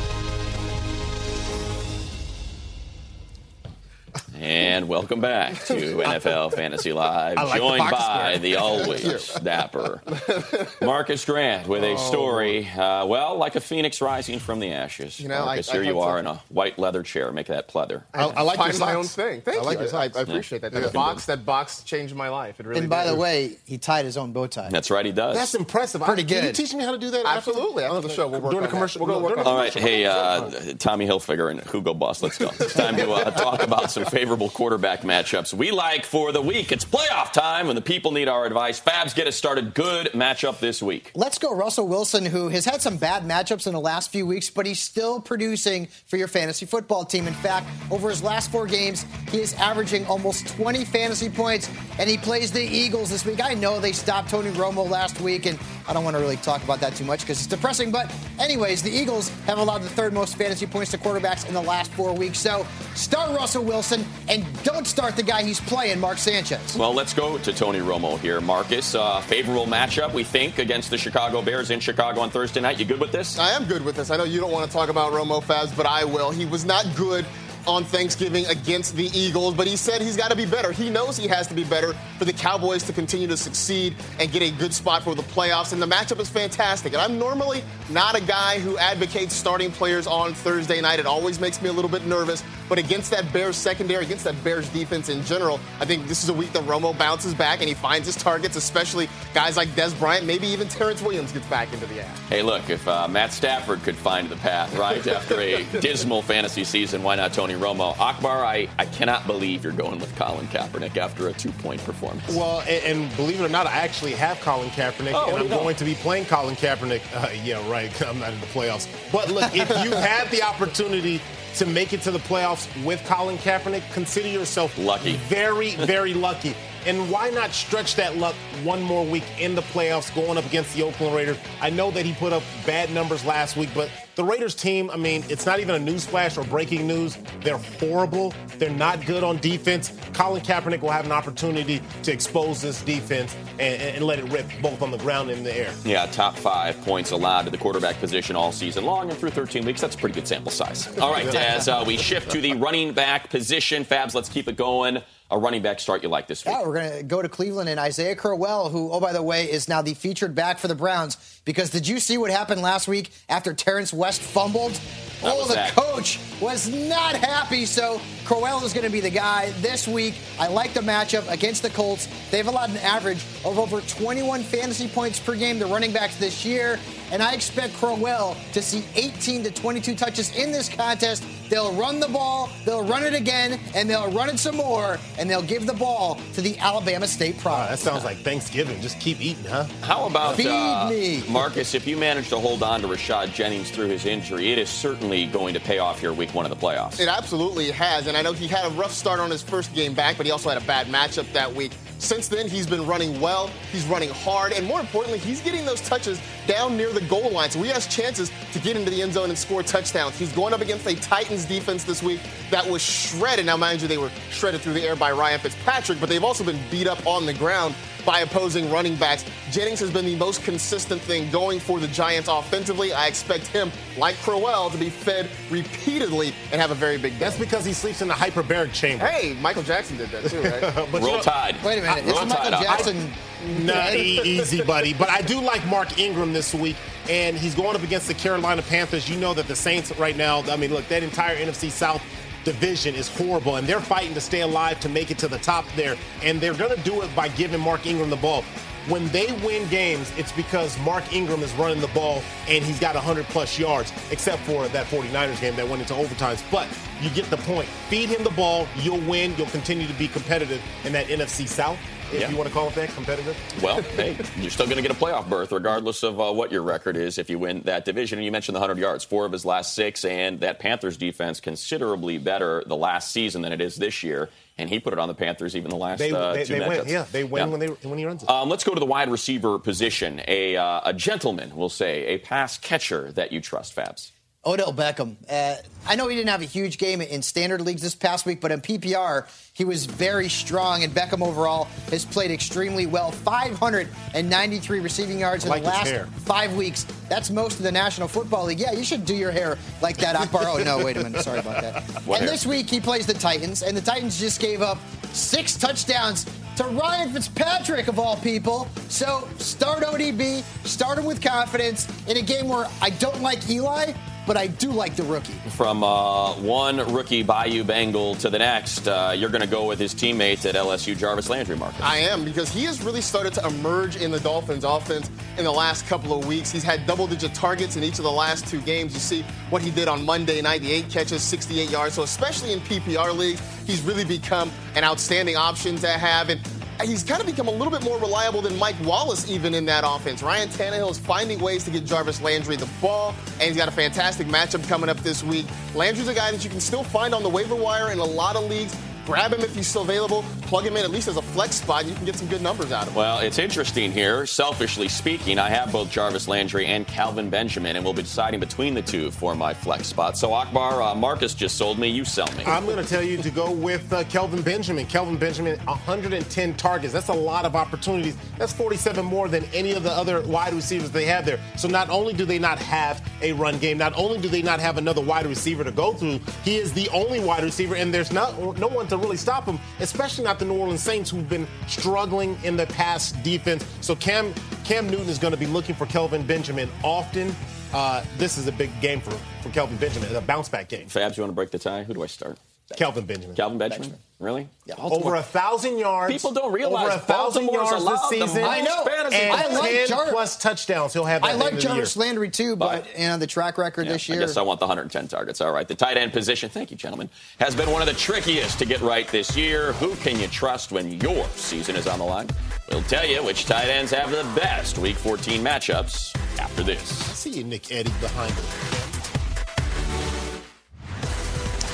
[4.79, 10.01] And welcome back to NFL Fantasy Live, like joined box by the always dapper
[10.81, 15.19] Marcas Grant with a story, uh, well, like a phoenix rising from the ashes.
[15.19, 17.33] You know, Marcas, I- I here had you are to- in a white leather chair.
[17.33, 18.05] Make that pleather.
[18.15, 19.41] I, I like your find my own thing.
[19.41, 19.87] Thank I like you.
[19.87, 20.17] your I, socks.
[20.17, 20.73] I appreciate that.
[20.73, 20.79] Yeah.
[20.79, 22.61] That box, that box changed my life.
[22.61, 23.15] It really And by did.
[23.15, 24.69] the way, he tied his own bow tie.
[24.71, 25.37] That's right, he does.
[25.37, 26.03] That's impressive.
[26.03, 26.55] Pretty I, Can you good.
[26.55, 27.27] teach me how to do that?
[27.27, 27.83] after- Absolutely.
[27.83, 29.05] After the show, we'll work during on the commercial.
[29.05, 32.23] We'll no, work during on the All right, hey, uh, Tommy Hilfiger and Hugo Boss,
[32.23, 32.51] let's go.
[32.61, 36.71] It's time to uh, talk about some favorable quarterback matchups we like for the week.
[36.73, 38.79] It's playoff time, and the people need our advice.
[38.79, 39.73] Fabs, get us started.
[39.73, 41.11] Good matchup this week.
[41.15, 44.51] Let's go Russell Wilson, who has had some bad matchups in the last few weeks,
[44.51, 47.27] but he's still producing for your fantasy football team.
[47.27, 52.11] In fact, over his last four games, he is averaging almost 20 fantasy points, and
[52.11, 53.43] he plays the Eagles this week.
[53.43, 55.59] I know they stopped Tony Romo last week, and
[55.89, 57.91] I don't want to really talk about that too much because it's depressing.
[57.91, 61.63] But, anyways, the Eagles have allowed the third most fantasy points to quarterbacks in the
[61.63, 62.39] last four weeks.
[62.39, 66.77] So, start Russell Wilson and don't start the guy he's playing, Mark Sanchez.
[66.77, 68.41] Well, let's go to Tony Romo here.
[68.41, 72.79] Marcas, uh, favorable matchup, we think, against the Chicago Bears in Chicago on Thursday night.
[72.79, 73.39] You good with this?
[73.39, 74.11] I am good with this.
[74.11, 76.31] I know you don't want to talk about Romo Fabs, but I will.
[76.31, 77.25] He was not good
[77.67, 80.73] on Thanksgiving against the Eagles, but he said he's got to be better.
[80.73, 84.31] He knows he has to be better for the Cowboys to continue to succeed and
[84.31, 85.73] get a good spot for the playoffs.
[85.73, 86.93] And the matchup is fantastic.
[86.93, 90.99] And I'm normally not a guy who advocates starting players on Thursday night.
[90.99, 92.43] It always makes me a little bit nervous.
[92.69, 96.29] But against that Bears secondary, against that Bears defense in general, I think this is
[96.29, 99.99] a week that Romo bounces back and he finds his targets, especially guys like Dez
[99.99, 100.27] Bryant.
[100.27, 102.19] Maybe even Terrence Williams gets back into the act.
[102.29, 106.65] Hey, look, if uh, Matt Stafford could find the path, right, after a dismal fantasy
[106.65, 107.99] season, why not Tony Tony Romo.
[107.99, 112.29] Akbar, I, I cannot believe you're going with Colin Kaepernick after a two point performance.
[112.29, 115.49] Well, and, and, believe it or not, I actually have Colin Kaepernick, oh, and I'm
[115.49, 117.01] going to be playing Colin Kaepernick.
[117.15, 117.91] Uh, yeah, right.
[118.03, 118.87] I'm not in the playoffs.
[119.11, 121.23] But look, if you had the opportunity
[121.55, 125.17] to make it to the playoffs with Colin Kaepernick, consider yourself lucky.
[125.17, 126.55] Very, very lucky.
[126.89, 128.35] And why not stretch that luck
[128.65, 131.37] one more week in the playoffs going up against the Oakland Raiders?
[131.61, 134.97] I know that he put up bad numbers last week, but the Raiders team, I
[134.97, 137.19] mean, it's not even a newsflash or breaking news.
[137.43, 138.33] They're horrible.
[138.57, 139.93] They're not good on defense.
[140.15, 144.47] Colin Kaepernick will have an opportunity to expose this defense and, and let it rip
[144.63, 145.75] both on the ground and in the air.
[145.85, 149.67] Yeah, top five points allowed to the quarterback position all season long and through 13
[149.67, 149.83] weeks.
[149.83, 150.99] That's a pretty good sample size.
[150.99, 154.57] All right, as uh, we shift to the running back position, Fabs, let's keep it
[154.57, 156.55] going a running back start you like this week?
[156.55, 159.51] Yeah, we're going to go to Cleveland and Isaiah Crowell, who, oh, by the way,
[159.51, 161.41] is now the featured back for the Browns.
[161.45, 164.81] Because did you see what happened last week after Terrence West fumbled?
[165.23, 165.73] Oh, the that.
[165.73, 167.67] coach was not happy.
[167.67, 170.15] So Crowell is going to be the guy this week.
[170.39, 172.09] I like the matchup against the Colts.
[172.31, 176.45] They've allowed an average of over 21 fantasy points per game, the running backs this
[176.45, 176.79] year.
[177.11, 181.25] And I expect Crowell to see 18 to 22 touches in this contest.
[181.49, 185.31] They'll run the ball, they'll run it again, and they'll run it some more, and
[185.31, 187.71] they'll give the ball to the Alabama State Pride.
[187.71, 188.79] that sounds like Thanksgiving.
[188.83, 189.65] Just keep eating, huh?
[189.81, 191.23] How about Feed uh, me.
[191.23, 191.75] Marcas?
[191.75, 195.08] If you manage to hold on to Rashad Jennings through his injury, it is certainly
[195.09, 197.01] going to pay off here week one of the playoffs.
[197.01, 199.95] It absolutely has, and I know he had a rough start on his first game
[199.95, 201.73] back, but he also had a bad matchup that week.
[201.99, 205.81] Since then, he's been running well, he's running hard, and more importantly, he's getting those
[205.81, 207.51] touches down near the goal line.
[207.51, 210.17] So he has chances to get into the end zone and score touchdowns.
[210.17, 213.47] He's going up against a Titans defense this week that was shredded.
[213.47, 216.45] Now, mind you, they were shredded through the air by Ryan Fitzpatrick, but they've also
[216.45, 217.75] been beat up on the ground
[218.09, 219.23] by opposing running backs.
[219.51, 222.91] Jennings has been the most consistent thing going for the Giants offensively.
[222.91, 227.19] I expect him, like Crowell, to be fed repeatedly and have a very big day.
[227.19, 229.05] That's because he sleeps in the hyperbaric chamber.
[229.05, 230.61] Hey, Michael Jackson did that too, right?
[230.91, 231.57] but Roll you know, Tide.
[231.63, 232.07] Wait a minute.
[232.07, 233.13] Roll Isn't Michael Jackson...
[233.61, 234.95] Not easy, buddy.
[234.95, 236.77] But I do like Mark Ingram this week,
[237.09, 239.09] and he's going up against the Carolina Panthers.
[239.09, 242.03] You know that the Saints right now, I mean, look, that entire NFC South
[242.45, 245.65] division is horrible, and they're fighting to stay alive to make it to the top
[245.77, 245.97] there.
[246.23, 248.43] And they're going to do it by giving Mark Ingram the ball.
[248.89, 252.95] When they win games, it's because Mark Ingram is running the ball and he's got
[252.95, 256.43] 100 plus yards, except for that 49ers game that went into overtimes.
[256.51, 256.67] But
[257.03, 257.69] you get the point.
[257.91, 261.79] Feed him the ball, you'll win, you'll continue to be competitive in that NFC South
[262.13, 262.31] if yeah.
[262.31, 263.37] you want to call it that, competitive.
[263.63, 266.63] Well, hey, you're still going to get a playoff berth regardless of uh, what your
[266.63, 268.19] record is if you win that division.
[268.19, 271.41] And you mentioned the 100 yards, four of his last six, and that Panthers defense
[271.41, 274.31] considerably better the last season than it is this year.
[274.57, 276.61] And he put it on the Panthers even the last they, uh, they, two they
[276.61, 276.85] matchups.
[276.85, 276.89] Win.
[276.89, 277.51] Yeah, they win yeah.
[277.51, 278.31] when, they, when he runs it.
[278.31, 280.21] Um, let's go to the wide receiver position.
[280.27, 284.11] A, uh, a gentleman, we'll say, a pass catcher that you trust, Fabs.
[284.49, 285.17] Odell Beckham.
[285.31, 288.41] Uh, I know he didn't have a huge game in standard leagues this past week,
[288.41, 290.83] but in PPR, he was very strong.
[290.83, 293.13] And Beckham overall has played extremely well.
[293.13, 296.85] 593 receiving yards in like the last five weeks.
[297.11, 298.59] That's most of the National Football League.
[298.59, 300.45] Yeah, you should do your hair like that, Akbar.
[300.47, 301.23] oh, no, wait a minute.
[301.23, 301.83] Sorry about that.
[302.07, 302.31] What and hair?
[302.31, 304.79] this week, he plays the Titans, and the Titans just gave up
[305.13, 306.25] six touchdowns
[306.57, 308.67] to Ryan Fitzpatrick, of all people.
[308.89, 313.93] So start ODB, start him with confidence in a game where I don't like Eli
[314.29, 315.33] but I do like the rookie.
[315.57, 319.79] From uh, one rookie Bayou Bengal to the next, uh, you're going to go with
[319.79, 321.81] his teammates at LSU, Jarvis Landry, Marcas.
[321.81, 325.51] I am, because he has really started to emerge in the Dolphins' offense in the
[325.51, 326.51] last couple of weeks.
[326.51, 328.93] He's had double digit targets in each of the last two games.
[328.93, 331.95] You see what he did on Monday night the eight catches, 68 yards.
[331.95, 336.29] So, especially in PPR leagues, he's really become an outstanding option to have.
[336.29, 336.41] And
[336.83, 339.85] he's kind of become a little bit more reliable than Mike Wallace even in that
[339.87, 340.23] offense.
[340.23, 343.73] Ryan Tannehill is finding ways to get Jarvis Landry the ball, and he's got a
[343.73, 345.47] fantastic matchup coming up this week.
[345.75, 348.37] Landry's a guy that you can still find on the waiver wire in a lot
[348.37, 348.77] of leagues.
[349.09, 350.23] Grab him if he's still available.
[350.43, 352.43] Plug him in at least as a flex spot, and you can get some good
[352.43, 352.95] numbers out of him.
[352.97, 354.27] Well, it's interesting here.
[354.27, 358.75] Selfishly speaking, I have both Jarvis Landry and Kelvin Benjamin, and we'll be deciding between
[358.75, 360.19] the two for my flex spot.
[360.19, 361.89] So, Akbar, uh, Marcas just sold me.
[361.89, 362.45] You sell me.
[362.45, 364.85] I'm going to tell you to go with uh, Kelvin Benjamin.
[364.85, 366.93] Kelvin Benjamin, 110 targets.
[366.93, 368.15] That's a lot of opportunities.
[368.37, 371.41] That's 47 more than any of the other wide receivers they have there.
[371.57, 374.61] So, not only do they not have a run game, not only do they not
[374.61, 378.13] have another wide receiver to go through, he is the only wide receiver, and there's
[378.13, 381.47] not no one to really stop him, especially not the New Orleans Saints who've been
[381.67, 383.65] struggling in the pass defense.
[383.81, 384.33] So Cam
[384.65, 387.35] Cam Newton is going to be looking for Kelvin Benjamin often.
[387.73, 389.11] Uh, this is a big game for,
[389.43, 390.87] for Kelvin Benjamin, a bounce back game.
[390.87, 391.83] Fabs, you want to break the tie?
[391.83, 392.39] Who do I start?
[392.77, 393.35] Kelvin Benjamin.
[393.35, 393.95] Kelvin Benjamin.
[394.19, 394.49] Really?
[394.67, 394.75] Yeah.
[394.79, 396.13] Over a thousand yards.
[396.13, 398.45] People don't realize over a thousand Baltimore's yards this season.
[398.45, 398.85] I know.
[399.13, 400.93] And I like 10 Jar- plus touchdowns.
[400.93, 401.23] He'll have.
[401.23, 401.97] I like the end of the Jarvis.
[401.97, 404.23] Landry too, but But- you know the track record Yeah, this I year.
[404.23, 405.41] guess I want the 110 targets.
[405.41, 405.67] All right.
[405.69, 407.09] The tight end position, thank you, gentlemen,
[407.39, 409.73] has been one of the trickiest to get right this year.
[409.75, 412.29] Who can you trust when your season is on the line?
[412.71, 416.81] We'll tell you which tight ends have the best Week 14 matchups after this.
[417.09, 418.88] I see you, Nick Eddie, behind him.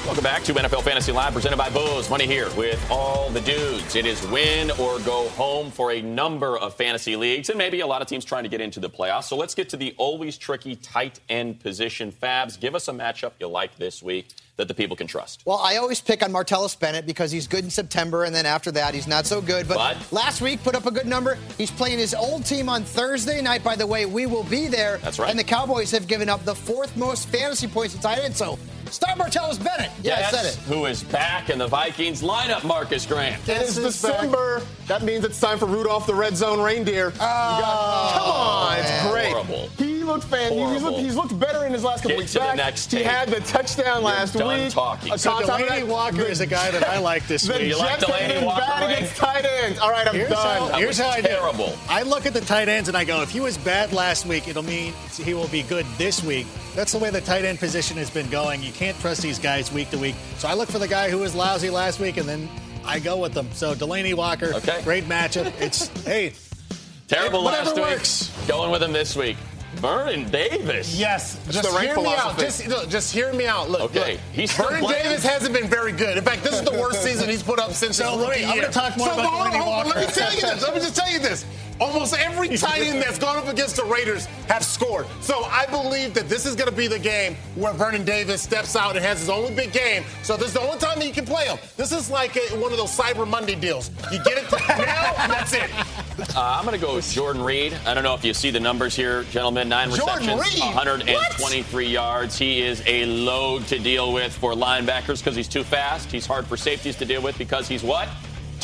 [0.05, 2.11] Welcome back to NFL Fantasy Live, presented by Bose.
[2.11, 3.97] Money here with all the dudes.
[3.97, 7.87] It is win or go home for a number of fantasy leagues, and maybe a
[7.87, 9.25] lot of teams trying to get into the playoffs.
[9.25, 12.13] So let's get to the always tricky tight end position.
[12.13, 15.43] Fabs, give us a matchup you like this week that the people can trust.
[15.47, 18.71] Well, I always pick on Martellus Bennett because he's good in September, and then after
[18.73, 19.67] that, he's not so good.
[19.67, 21.39] But, But- last week, put up a good number.
[21.57, 23.65] He's playing his old team on Thursday night.
[23.65, 24.99] By the way, we will be there.
[24.99, 25.31] That's right.
[25.31, 28.37] And the Cowboys have given up the fourth most fantasy points to tight end.
[28.37, 28.59] So
[28.91, 29.91] start Martellus Bennett.
[30.03, 30.55] Yeah, I said it.
[30.67, 33.47] Who is back in the Vikings lineup, Marcas Grant?
[33.49, 34.63] It is December.
[34.87, 37.07] That means it's time for Rudolph the Red Zone Reindeer.
[37.11, 39.33] You got- oh, come on, it's great.
[39.33, 39.69] Horrible.
[39.79, 40.53] He looked fan.
[40.53, 42.57] He's looked, he's looked better in his last couple Get weeks to the back.
[42.57, 43.07] next he tape.
[43.07, 44.71] had the touchdown You're last done week.
[44.73, 45.17] talking.
[45.17, 47.63] So on Delanie that, Walker the- is a guy that I like this week.
[47.63, 48.95] You like Jets have Delanie Walker, bad Ray?
[48.97, 49.79] against tight ends.
[49.79, 50.71] All right, I'm Here's done.
[50.71, 51.31] how, here's how I do it.
[51.31, 51.75] terrible.
[51.89, 54.47] I look at the tight ends and I go, if he was bad last week,
[54.49, 56.47] it'll mean he will be good this week.
[56.75, 58.63] That's the way the tight end position has been going.
[58.63, 60.17] You can't trust these guys week to week.
[60.39, 62.49] So I look for the guy who was lousy last week, and then
[62.85, 63.49] I go with them.
[63.53, 64.81] So Delanie Walker, Okay.
[64.83, 65.53] great matchup.
[65.61, 66.33] It's hey,
[67.07, 67.85] Terrible Whatever last week.
[67.85, 68.31] works.
[68.49, 69.37] Going with him this week.
[69.77, 70.95] Vernon Davis.
[70.97, 72.39] Yes, just the right hear me out.
[72.39, 73.69] Just, look, just hear me out.
[73.71, 74.21] Look, Okay, look.
[74.33, 75.03] he's Vernon playing?
[75.03, 76.17] Davis hasn't been very good.
[76.17, 78.27] In fact, this is the worst season he's put up since So, his let me-
[78.31, 78.63] rookie I'm year.
[78.63, 80.63] gonna talk more so, about hold on, Delanie hold Let me tell you this.
[80.63, 81.45] Let me just tell you this.
[81.81, 85.07] Almost every tight end that's gone up against the Raiders have scored.
[85.21, 88.77] So I believe that this is going to be the game where Vernon Davis steps
[88.77, 90.05] out and has his only big game.
[90.23, 91.59] So this is the only time that you can play him.
[91.77, 93.91] This is like a, one of those Cyber Monday deals.
[94.13, 95.71] You get it now, that's it.
[96.37, 97.77] Uh, I'm going to go with Jordan Reed.
[97.87, 99.69] I don't know if you see the numbers here, gentlemen.
[99.69, 100.61] Nine receptions, Reed?
[100.61, 102.39] 123 yards.
[102.39, 106.11] He is a load to deal with for linebackers because he's too fast.
[106.11, 108.09] He's hard for safeties to deal with because he's what?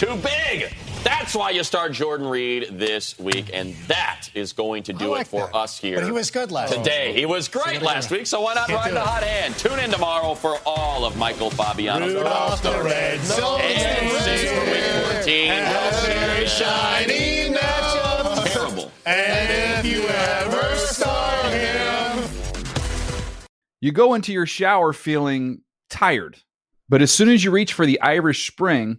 [0.01, 0.73] Too big.
[1.05, 5.23] That's why you start Jordan Reed this week, and that is going to do like
[5.23, 5.55] it for that.
[5.55, 5.97] us here.
[5.97, 7.09] But he was good last today.
[7.09, 7.19] week.
[7.19, 9.07] He was great See, last week, so why not Can't ride the it.
[9.07, 9.55] hot hand?
[9.59, 13.61] Tune in tomorrow for all of Michael Fabiano's Rudolph the Red Zone.
[13.61, 15.53] and six for week 14.
[16.07, 18.51] Very shiny matchup.
[18.55, 18.91] Terrible.
[19.05, 22.25] And if you ever start him.
[23.83, 26.39] You go into your shower feeling tired,
[26.89, 28.99] but as soon as you reach for the Irish Spring,